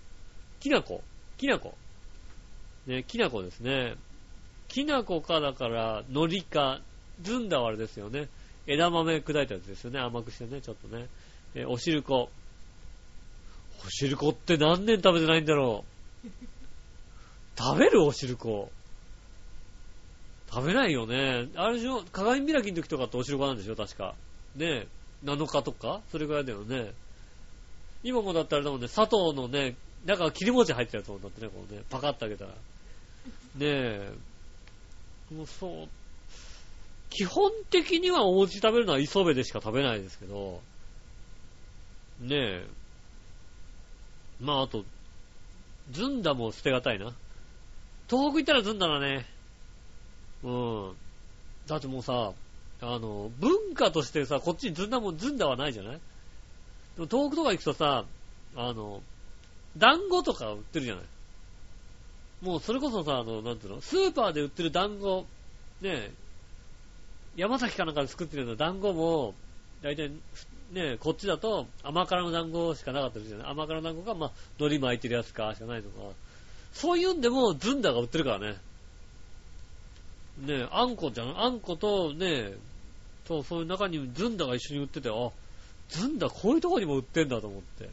[0.59, 1.03] きなこ
[1.37, 1.75] きなこ
[2.87, 3.95] ね、きなこですね。
[4.67, 6.81] きなこかだから、海苔か、
[7.21, 8.27] ずんだはあれですよね。
[8.65, 9.99] 枝豆砕いたやつですよね。
[9.99, 11.07] 甘くしてね、ちょっとね。
[11.55, 12.29] えーおしるこ。
[13.85, 15.83] おしるこって何年食べてないんだろ
[16.25, 16.29] う。
[17.57, 18.71] 食べるおしるこ。
[20.49, 21.49] 食べないよね。
[21.55, 22.03] あれでしょ？
[22.11, 23.75] 鏡開きの時とかっておしるこなんでしょ？
[23.75, 24.15] 確か。
[24.55, 24.87] ねえ。
[25.25, 26.01] 7日とか？
[26.11, 26.93] それぐらいだよね。
[28.03, 32.51] 今もだったらあれだもね、砂糖のね、中が切り餅入ってるやつもだってね、こうね、パカッと開けたら。
[32.51, 32.55] ね
[33.61, 34.13] え。
[35.31, 35.87] もうそう。
[37.13, 40.61] 基本的にはお餅食べるのは磯辺でしか食べないですけど、
[42.19, 42.65] ねえ。
[44.41, 44.83] まああと、
[45.91, 47.13] ずんだも捨てがたいな。
[48.09, 49.25] 東北行ったらずんだだね。
[50.43, 50.93] うん。
[51.67, 52.31] だってもうさ、
[52.81, 55.99] あの、文化としてさ、こっちにずんだもん、ずんだはないじゃない？
[56.95, 58.05] でも東北とか行くとさ、
[58.55, 59.01] あの、
[59.77, 61.03] 団子とか売ってるじゃない？
[62.41, 63.81] もうそれこそさ、あの、なんていうの？
[63.81, 65.25] スーパーで売ってる団子、
[65.81, 66.11] ねえ、
[67.35, 69.33] 山崎かなんかで作ってるような団子も、
[69.81, 70.11] 大体、
[70.71, 75.95] ね、こっちだと甘辛の団子しかなかったりするじゃない甘辛の団子が、まあ、海苔巻いてるやつかしかないとか、
[76.73, 78.57] そういうんでもずんだが売ってるからね。
[80.39, 82.53] ね、あんこじゃんあんことね、
[83.27, 85.31] そう、そういう中にずんだが一緒に売ってて、あ、
[85.89, 87.89] ずんだこういうとこにも売ってんだと思って。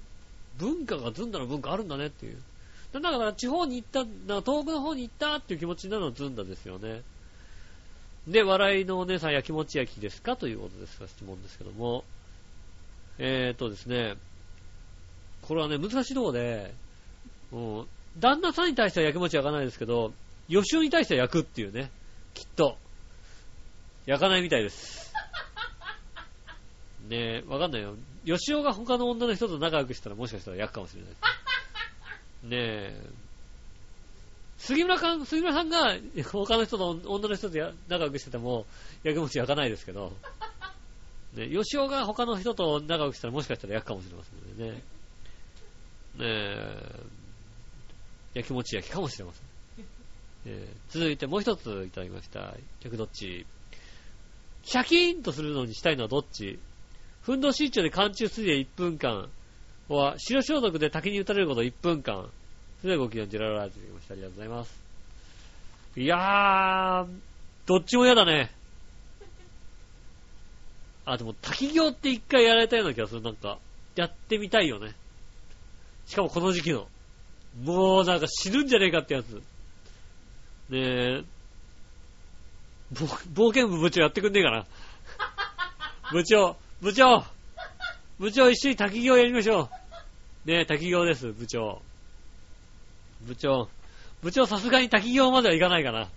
[0.58, 2.38] 文化がずんだの文化あるんだねっていう。
[2.92, 4.04] だから地方に行った、
[4.40, 7.02] 東北の方に行ったっていう気持ちになるのはずんだですよね。
[8.26, 12.04] で、笑いのお姉さん焼きもち焼きですかということですが、質問ですけども。
[13.18, 14.16] えーとですね、
[15.42, 16.74] これはね、難しいとこで、
[17.52, 17.86] うん、
[18.18, 20.12] 旦那さんに対しては焼きもち焼かないですけど、
[20.48, 21.90] 吉尾に対しては焼くっていうね、
[22.34, 22.76] きっと。
[24.06, 25.12] 焼かないみたいです。
[27.08, 27.94] ねえ、わかんないよ。
[28.24, 31.20] 吉尾が他の女の人と仲良くしたらもしかしたら焼くかもしれないです。
[32.44, 33.06] ねえ。
[34.60, 35.96] 杉村かん、杉村さんが
[36.32, 37.58] 他の人と女の人と
[37.88, 38.66] 仲良くしてても
[39.02, 40.12] 焼きもち焼かないですけど、
[41.34, 44.70] ね、吉尾が他の人と仲良くしたらもしかしたら焼くかもしれませんのでね。
[44.72, 44.80] ね
[46.20, 47.00] え、
[48.34, 49.44] 焼きもち焼きかもしれません。
[50.46, 52.54] えー続いてもう一ついただきました。
[52.80, 53.46] 逆どっち？
[54.62, 56.58] シャキーンとするのにしたいのはどっち？
[57.22, 59.30] ふんどし一丁で寒中水で1分間。
[59.88, 62.30] は、白消毒で滝に打たれること1分間。
[62.80, 64.14] それではごきげんジェララージいました。
[64.14, 64.80] ありがとうございます。
[65.96, 67.06] いやー、
[67.66, 68.50] どっちも嫌だね。
[71.04, 73.22] あ、でも滝行って一回やられたような気がする。
[73.22, 73.58] なんか、
[73.96, 74.94] やってみたいよね。
[76.06, 76.88] しかもこの時期の。
[77.62, 79.42] もうなんか死ぬんじゃねえかってやつ。
[80.70, 81.24] ねえ、
[82.92, 83.06] ぼ
[83.44, 84.66] 冒険部部長やってくんねえかな。
[86.12, 87.24] 部長、部長
[88.18, 89.68] 部長一緒に滝行やりましょ
[90.46, 90.48] う。
[90.48, 91.82] ねえ、滝行です、部長。
[93.22, 93.68] 部長。
[94.22, 96.08] 部長さすがに滝行まではいかないかな。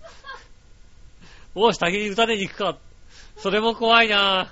[1.54, 2.78] おし、滝に打たれに行くか。
[3.36, 4.48] それも怖いなぁ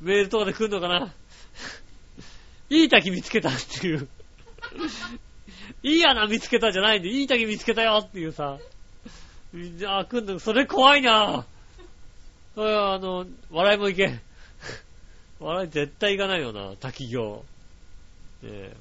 [0.00, 1.12] メールとかで来んのかな
[2.70, 4.08] いい滝見つけたっていう。
[5.82, 8.58] いい穴見つけたじゃないんで、いい滝見つけたよっていうさ。
[9.52, 11.44] じゃあ、来んの、それ怖いな
[12.54, 14.20] それはあの、笑いもいけん。
[15.40, 17.44] 笑い絶対行かないよな、滝行。
[18.42, 18.76] ねえ。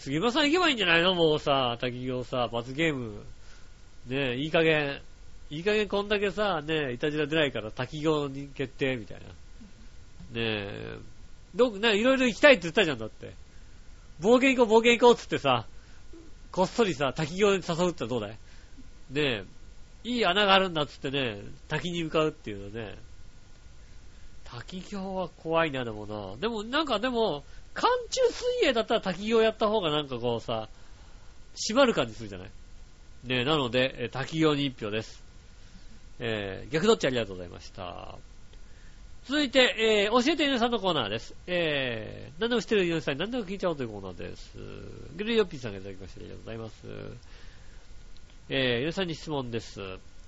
[0.00, 1.14] 杉村さん行けばいいんじゃないの？
[1.14, 3.22] もうさ、滝行さ、罰ゲーム。
[4.06, 5.02] ねえ、いい加減。
[5.50, 9.24] いい加減こんだけさ、ねえ、いたじら出ないから滝行に決定、みたいな。
[9.26, 9.32] ね
[10.36, 10.98] え。
[11.54, 13.34] ど、ねいろいろ行きたいって言ったじゃん、だって。
[14.22, 15.66] 冒険行こう、冒険行こうっつってさ、
[16.50, 18.30] こっそりさ、滝行に誘うってどうだい？
[18.30, 18.38] ね
[19.20, 19.44] え、
[20.04, 22.96] いい穴があるんだっつってね、滝に向かうっていうのね。
[24.44, 26.36] 滝行は怖いな、でもな。
[26.36, 27.44] でも、なんかでも、
[27.74, 30.68] 寒中水泳だったら滝行やった方がなんかこうさ、
[31.54, 32.50] 締まる感じするじゃない？
[33.24, 35.22] ね、なので、え滝行に一票です。
[36.18, 38.16] えー、逆どっちありがとうございました。
[39.26, 41.34] 続いて、えー、教えてゆねさんのコーナーです。
[41.46, 44.56] えー、何でも知ってるゆねさんに何でも聞いちゃおうというコーナーです。
[45.16, 46.74] グルーヨッピーさんがいただきましてありがとうございます。
[48.48, 49.80] えー、ゆねさんに質問です。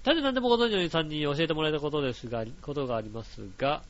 [0.05, 3.83] ただ何でもご存知のゆねさんに教えてもらえたことですが、ことがありますが、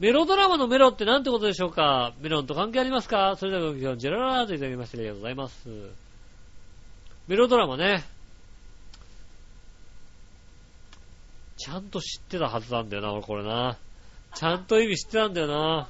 [0.00, 2.14] メロドラマのメロって何てことでしょうか？
[2.20, 3.36] メロンと関係ありますか？
[3.38, 5.68] それではごきげんジェララーといただきましてありがとうございます。
[7.28, 8.02] メロドラマね。
[11.58, 13.76] ちゃんと知ってたはずなんだよな、俺これな。
[14.34, 15.88] ちゃんと意味知ってたんだよな。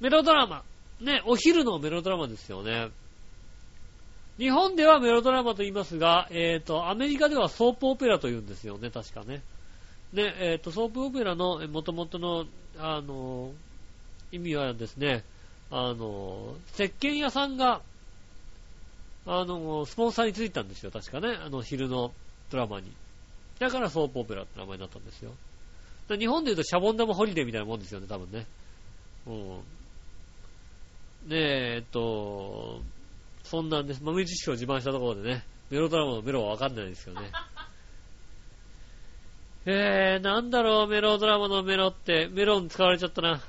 [0.00, 0.62] メロドラマ。
[1.00, 2.90] ね、お昼のメロドラマですよね。
[4.36, 9.40] 日本ではメロドラマと言いますが、えっ、と、アメリカでは soap opera と言うんですよね、確かね。
[10.14, 12.46] ね、えっ、と、 soap opera の元々の、
[12.78, 13.50] あの、
[14.30, 15.24] 意味はですね、
[15.70, 17.82] あの、石鹸屋さんが、
[19.26, 21.36] あの、スポンサーについたんですよ、確かね。
[21.44, 22.12] あの、昼の
[22.50, 22.92] ドラマに。
[23.58, 25.32] だから soap opera って名前になったんですよ。
[26.08, 28.46] 日本で言うとシャボン玉ホリデーみたいなもんですよね、多分ね。
[29.26, 29.56] うん。
[31.28, 32.82] ねえ、っと、
[33.42, 34.02] そんなんです。
[34.02, 37.30] 豆知識を自慢したところでね、メロドラマのメロはわかんないですよね。
[39.66, 43.40] えー、なんだろう、メロドラマのメロって、メロン使われちゃったな。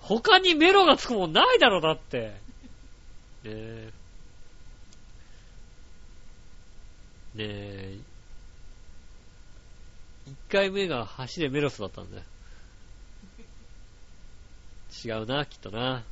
[0.00, 2.18] 他にメロがつくもんないだろ、だって。
[2.28, 2.32] ね
[3.44, 3.92] え。
[7.34, 7.98] ねえ。
[10.26, 12.22] 一回目が橋でメロスだったんだよ。
[15.04, 16.02] 違うな、きっとな。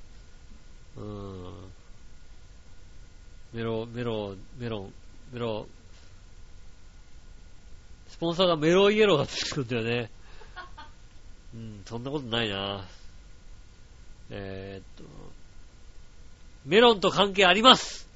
[0.96, 1.72] うーん。
[3.52, 4.92] メロ、メロ、メロン、
[5.32, 5.66] メロ、
[8.16, 10.10] スポンサーがメロイエローがつくんだよね。
[11.54, 12.82] うん、そんなことないな。
[14.30, 15.10] えー、っと、
[16.64, 18.08] メロンと関係あります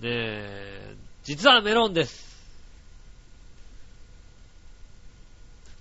[0.00, 2.44] ねえ、実はメロンです。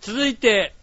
[0.02, 0.76] 続いて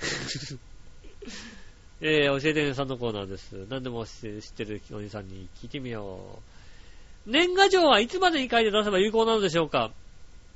[2.00, 3.66] えー、教えてねさんのコーナーです。
[3.68, 4.12] 何でも知っ
[4.56, 6.38] てるおじさんに聞いてみよ
[7.26, 7.30] う。
[7.30, 9.92] 年賀状はいつまでに書いて出せば有効なのでしょうか？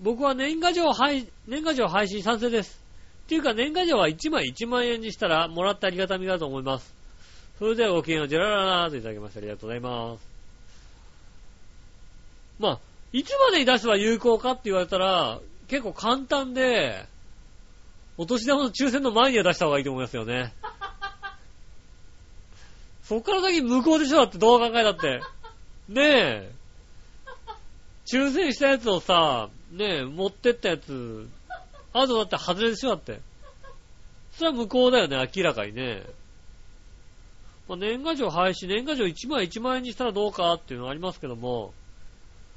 [0.00, 2.80] 僕は年賀状配、年賀状配信賛成です。
[3.26, 6.94] っていうか年賀状は1枚1万円にしたらもらったありがたみだと思います。
[7.58, 10.26] それではごきげんよう、ジェラララーといただきましてありがとうございます。
[12.60, 12.78] まあ、
[13.12, 17.06] いつまでに出せば有効かって言われたら、結構簡単で、
[18.16, 20.54] お年玉の抽選の前には出した方がいいと思いますよね。
[23.02, 25.20] そっから先無効でしょだってどう考えたって。
[25.88, 26.52] ねえ。
[28.06, 31.28] 抽選したやつをさ、ねえ、持ってったやつ、
[31.92, 33.20] あとだって外れでしょだって。
[34.32, 36.04] それは無効だよね、明らかにね。
[37.68, 41.74] まあ、年賀状廃止、年賀状1枚1万円にしたらどうかっていうのはありますけども、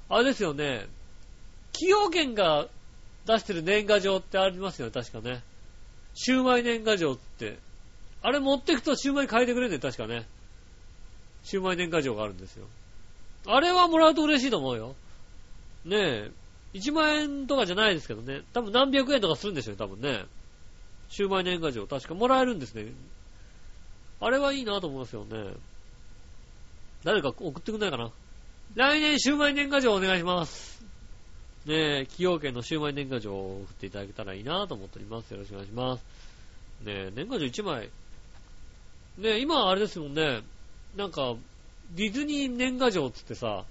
[0.09, 0.87] あれですよね、
[1.73, 2.67] 企業券が
[3.25, 5.43] 出してる年賀状ってありますよね、確かね。
[6.13, 7.57] シウマイ年賀状って。
[8.21, 10.27] あれ持ってくとシウマイ変えてくれるんだよ、確かね。
[11.43, 12.67] シウマイ年賀状があるんですよ。
[13.47, 14.95] あれはもらうと嬉しいと思うよ。
[15.85, 16.31] ねえ。
[16.73, 18.41] 1万円とかじゃないですけどね。
[18.53, 20.25] 多分何百円とかするんでしょうね、多分ね。
[21.09, 21.85] シウマイ年賀状。
[21.87, 22.93] 確かもらえるんですね。
[24.21, 25.53] あれはいいなと思いますよね。
[27.03, 28.11] 誰か送ってくんないかな。
[28.75, 30.85] 来年シウマイ年賀状お願いします。
[31.65, 35.31] ねえ、崎陽軒のシウマイ年賀状を送っていただけたらいいなと思っております。
[35.31, 36.05] よろしくお願いします。
[36.83, 37.89] ねえ、年賀状1枚。
[39.17, 40.41] ねえ、今あれですもんね。
[40.95, 41.35] なんか、
[41.95, 43.65] ディズニー年賀状つってさ、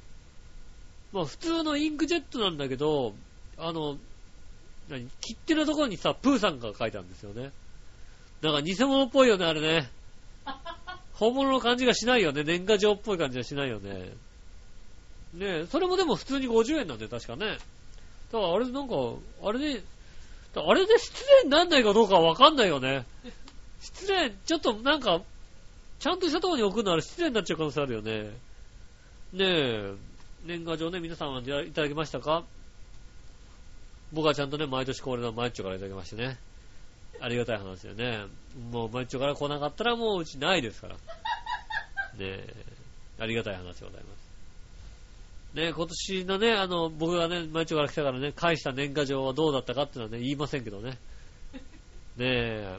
[1.12, 3.14] まあ普通のインクジェットなんだけど、
[3.58, 3.96] あの、
[4.88, 7.50] 何切手のところにさ、プーさんが書いてあるんですよね。
[8.42, 9.90] なんか偽物っぽいよね、あれね。
[11.14, 12.44] 本物の感じがしないよね。
[12.44, 14.12] 年賀状っぽい感じがしないよね。
[15.34, 17.58] ねえ、それもでも普通に50円なんだよ、確かね。
[18.32, 18.94] だからあれなんか、
[19.42, 19.82] あれで、
[20.54, 23.04] あれで失礼になんないかどうかわかんないよね。
[23.80, 25.22] 失礼、ちょっとなんか、
[26.00, 28.30] ちゃんとしたところに置くのは失礼になっちゃう可能性あるよね。
[29.32, 29.94] ねえ、
[30.44, 32.44] 年賀状ね、皆さんはいただきましたか？
[34.12, 36.38] 僕はちゃんとね、毎年恒例のマイッチョからいただきましてね。
[37.20, 38.26] ありがたい話だよね。
[38.72, 40.94] もうマイッチョから来なかったらもううちないですから。
[40.94, 41.00] ね
[42.20, 42.54] え、
[43.18, 44.30] ありがたい話でございます。
[45.54, 50.92] ね、今年のね、あの、僕がね、毎日から来たからね、返した年賀状はどうだったかっていうのはね、言いませんけどね。
[50.92, 50.98] ね
[52.18, 52.78] え、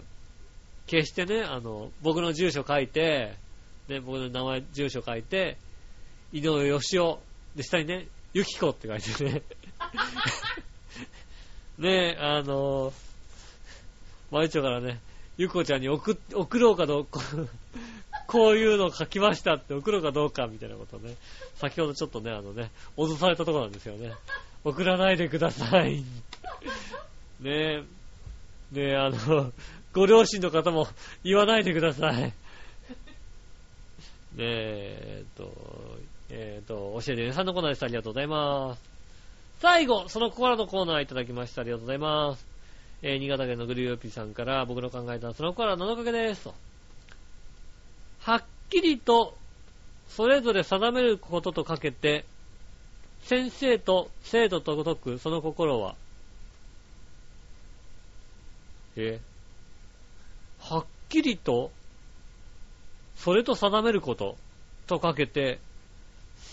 [0.88, 3.36] 決してね、あの、僕の住所書いて、
[3.88, 5.57] ね、僕の名前、住所書いて、
[6.34, 7.15] 井上義雄、
[7.56, 9.41] で、下にね、ゆきこって書いてね。
[11.78, 12.94] ねえ、あの、
[14.30, 15.02] 毎日からね、
[15.38, 17.19] ゆこちゃんに送、送ろうかどうか
[18.28, 21.15] こういうの書きましたって送るかどうかみたいなことね。
[21.56, 24.14] 先ほどちょっとね、あのね、脅されたところなんですよね。
[24.64, 25.98] 送らないでください。
[25.98, 26.03] ね
[27.44, 27.84] え。
[28.72, 29.52] ねえ、あの、
[29.91, 30.88] ご両親の方も
[31.26, 32.22] 言わないでください。
[32.22, 32.34] ね
[34.38, 35.52] え、えっと、
[36.34, 37.86] えっと、教えてねさんのコーナーでした。
[37.86, 38.82] ありがとうございます。
[39.60, 41.62] 最後、その心のコーナーいただきました。
[41.62, 42.45] ありがとうございます。
[43.02, 46.49] えー、新潟県のグリューピーさんから僕の考えたその心の7かけです。
[48.22, 49.36] はっきりと
[50.08, 52.26] それぞれ定めることとかけて、
[53.24, 55.95] 先生と生徒と解くその心は、
[58.95, 59.20] え？
[60.60, 61.72] はっきりと、
[63.16, 64.38] それと定めること
[64.88, 65.60] とかけて、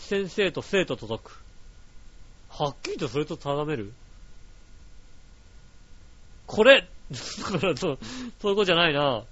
[0.09, 1.39] 先生と生徒と解く。
[2.49, 3.93] はっきりとそれと定める？
[6.47, 7.99] これそう、そういう
[8.39, 9.23] ことじゃないな。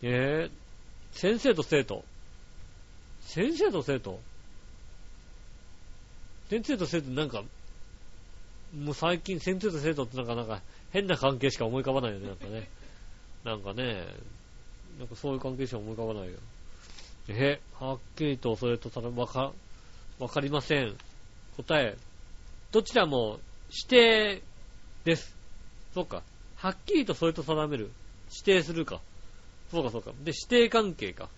[0.00, 0.50] えー、
[1.12, 2.02] 先生と生徒。
[3.26, 4.20] 先生と生徒？
[6.48, 7.42] 先生と生徒なんか、
[8.74, 10.62] もう最近先生と生徒ってなんかなんか
[10.92, 12.70] 変な関係しか思い浮かばないよね、なんかね。
[13.44, 14.06] なんかね、
[14.98, 16.38] なんかそういう関係しか思い浮かばないよ。
[17.28, 19.52] え、はっきりとそれとただわか、
[20.18, 20.96] わかりません。
[21.56, 21.96] 答え、
[22.72, 24.42] どちらも指定
[25.04, 25.34] です。
[25.94, 26.22] そうか。
[26.56, 27.90] はっきりとそれと定める。
[28.30, 29.00] 指定するか。
[29.70, 30.10] そうかそうか。
[30.22, 31.28] で、指定関係か。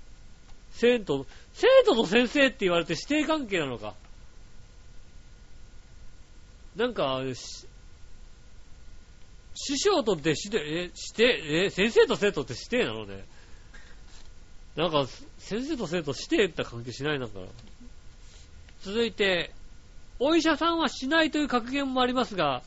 [0.72, 3.94] 生徒、生徒と先生って言われて指定関係なのか。
[6.76, 7.22] なんか、
[9.54, 13.24] 師匠とって指定、え、指定、え、先生と生徒って指定なのね。
[14.76, 15.06] なんか、
[15.38, 17.40] 先生と生徒指定って関係しないなんか。
[18.86, 19.50] 続いて、
[20.20, 22.62] お医者さんはしないという格言もありますが、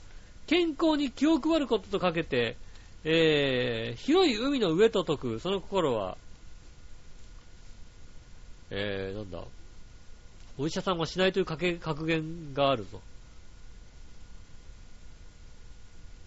[0.48, 2.58] 健康に気を配ることとかけて、
[3.06, 6.18] えー、広い海の上と解く、その心は、
[8.70, 9.46] えー、なんだ。
[10.58, 13.00] お医者さんはしないという格言があるぞ。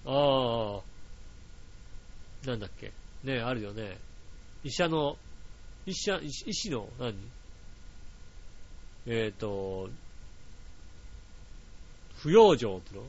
[0.07, 0.81] あ
[2.47, 2.93] あ、なんだっけ。
[3.25, 3.99] ねあるよね。
[4.65, 5.19] 医者の、
[5.85, 7.15] 医者、医師の何、
[9.07, 9.89] えっ、ー、と、
[12.19, 13.03] 不養生っての？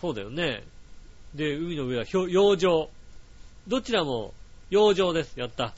[0.00, 0.64] そうだよね。
[1.34, 2.88] で、海の上は養生。
[3.66, 4.32] どちらも
[4.70, 5.38] 養生です。
[5.38, 5.74] やった。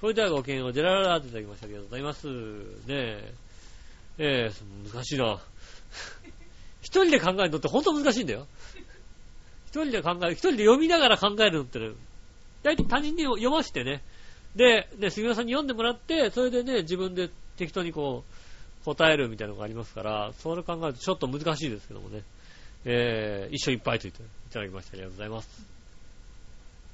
[0.00, 2.26] それではごきげんをジェラララっていただきましたありがとうございます。
[2.26, 2.34] ね
[2.88, 3.34] え。
[4.18, 5.38] ええ難しいな。
[6.80, 8.46] 一人で考えるのって本当難しいんだよ。
[9.66, 11.90] 一人で考える、一人で読みながら考えるのってね、
[12.62, 14.02] 大体他人に読ましてね。
[14.54, 18.35] で、ね、杉村さんに読んでもらって、それでね、自分で適当にこう、
[18.86, 22.22] 答えるみたいなのがありますから、それ考えるとちょっと難しいですけどもね。
[22.84, 25.66] えー、一緒いっぱいついていただきましてありがとうございます。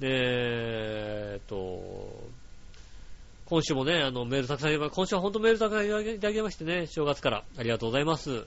[0.00, 2.24] で、えーっと、
[3.44, 8.46] 今週もね、あの、メールたくさん今週は本当メールたくさんいただきましてね、正月からありがとうございます。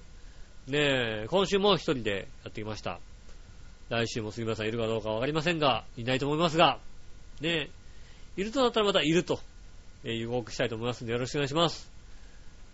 [0.67, 2.99] ねえ、今週も一人でやってきました。
[3.89, 6.79] 来週も杉村さんいるかどうかわかりませんが、いないと思いますが、
[7.41, 7.69] ね
[8.35, 9.39] え、いるとなったらまたいると、
[10.03, 11.94] えー、予告したいと思いますのでよろしくお願いします。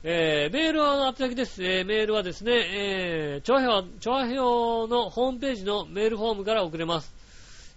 [0.03, 1.63] えー、メールは宛先です。
[1.63, 7.13] えー、メールはですね、えー、調和表、調和表のホームページのメールフォームから送れます。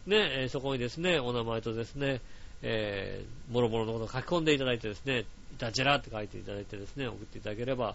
[0.06, 2.22] ね、えー、そこにですね、お名前とですね、
[2.62, 5.24] えー、もろもろのことを書き込んでいただいてですね、い
[5.59, 7.94] たじらって書いていただいてですね、送っていただければ、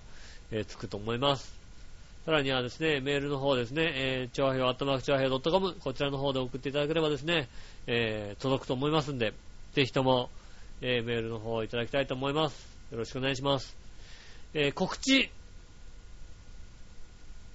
[0.51, 1.51] えー、つくと思います。
[2.23, 7.49] さらにはですね、メールの方ですね、えー、調和表、アットマーク調和表 .com、こちらの方で送っていただければですね、
[7.87, 9.33] えー、届くと思いますんで、
[9.73, 10.29] ぜひとも、
[10.81, 12.67] えー、メールの方をいただきたいと思います。
[12.91, 13.78] よろしくお願いします。
[14.53, 15.29] えー、告知、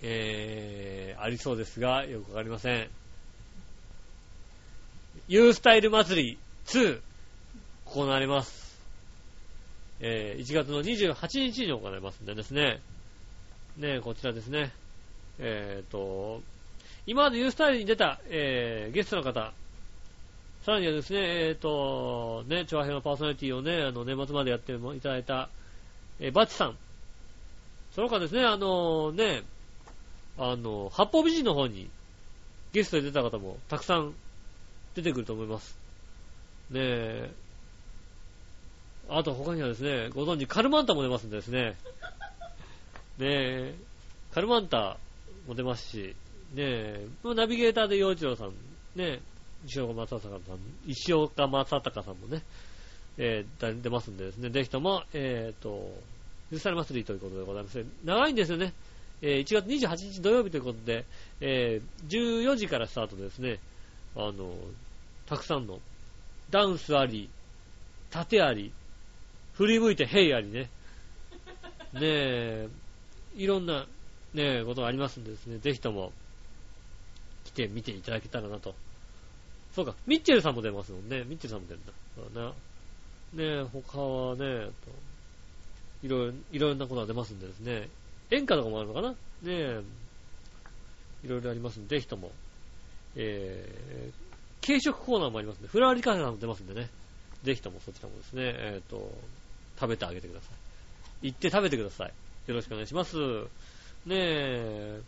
[0.03, 2.89] えー、ありそうですが、よくわかりません。
[5.27, 7.01] ユースタイル祭り2、
[7.87, 8.81] 行われます。
[10.01, 12.81] えー、1月の28日に行われますんでですね、
[13.77, 14.73] ねこちらですね、
[15.39, 16.43] えーと、
[17.07, 19.53] 今までユースタイルに出た、えー、ゲストの方、
[20.65, 25.49] さらにはですね、えーと、ね、調和編のパーソナリティをね、あの、年末までやっていただいた、
[26.21, 26.77] えー、バチさん。
[27.95, 29.43] その他ですね、あのね、
[30.37, 31.89] あの、八方美人の方に
[32.73, 34.15] ゲストで出た方もたくさん
[34.95, 35.79] 出てくると思います。
[36.71, 37.31] ねえ。
[39.09, 41.77] あと他にはですね、ご存知カルマンタも出ますんでですね。
[43.19, 43.75] ねえ、
[44.33, 44.97] カルマンタ
[45.47, 46.17] も出ますし、
[46.55, 48.55] ねえ、ナビゲーターで陽一郎さん、ね
[48.97, 49.21] え、
[49.67, 52.43] 石岡正隆さん、石岡正隆さんもね、
[53.19, 55.93] えー、出ますんでですね、ぜひとも、えっ、ー、と、
[56.51, 57.85] 許され祭りということでございます。
[58.05, 58.73] 長いんですよね。
[59.23, 61.05] えー、1月28日土曜日ということで、
[61.41, 63.59] えー、14時からスタートですね、
[64.17, 64.55] あの、
[65.27, 65.81] たくさんの、
[66.51, 67.31] ダンスあり、
[68.11, 68.73] 盾あり、
[69.55, 70.71] 振り向いてヘイありね、
[71.95, 72.69] ねえ、
[73.37, 73.87] いろんな、
[74.35, 76.13] ねえ、ことがありますんでですね、ぜひとも、
[77.45, 78.75] 来てみていただけたらなと。
[79.75, 81.25] そうか、ミッチェルさんも出ますもんね。
[81.25, 82.41] ミッチェルさんも出るんだ。
[82.41, 82.53] な。
[83.35, 84.71] ねえ、他はね、
[86.03, 87.89] いろいろ、いろんなことが出ますんでですね、
[88.31, 89.11] 演歌とかもあるのかな？
[89.11, 89.83] ねえ、
[91.25, 92.31] いろいろありますんで、ぜひとも、
[93.17, 96.89] えー、軽食コーナーもありますんで、フラワーリカフェさんも出ますんでね、
[97.43, 99.13] ぜひともそちらもですね、えっ、ー、と、
[99.79, 100.49] 食べてあげてくださ
[101.23, 101.29] い。
[101.29, 102.13] 行って食べてください。
[102.47, 103.17] よろしくお願いします。
[104.07, 105.01] ねえ、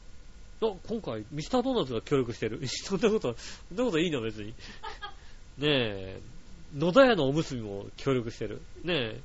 [0.62, 2.61] あ、今回、ミスタードーナツが協力してる。
[2.66, 3.36] そんなこと、
[3.69, 4.23] そんなこといいの？
[4.23, 4.48] 別に。
[4.48, 4.55] ね
[5.62, 6.20] え、
[6.77, 8.61] 野田屋のおむすびも協力してる。
[8.85, 9.20] ねえ、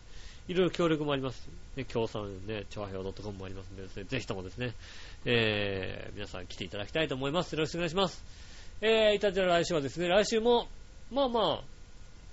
[0.47, 4.73] いろいろ協力もあります、ね、協賛ね、調和表 .com もありますんでですね、ぜひともですね、
[5.25, 7.51] えー、皆さん来ていただきたいと思います。
[7.53, 8.23] よろしくお願いします。
[8.81, 10.67] えー、いたじら来週はですね、来週も、
[11.11, 11.63] まあまあ、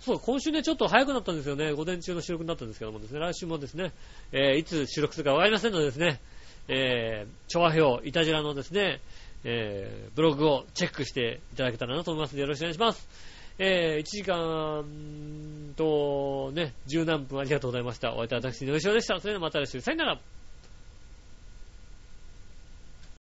[0.01, 1.73] そう、今週ね、ちょっと早くなったんですよね。
[1.73, 3.93] 午前中の収録になったんですけどもですね、来週もですね、
[4.31, 6.21] えー、いつ収録するかわかりませんのでですね、
[6.69, 9.01] えー、調和表、いたじらのですね、
[9.45, 13.09] えー、ブログをチェックしていただけたらなと思いますよろしくお願いします。
[13.59, 18.15] えー、1時間と、ね、十何分ありがとうございました。
[18.15, 19.19] お会いいたい私、のりしおでした。
[19.19, 20.21] それではまた来週、さよなら。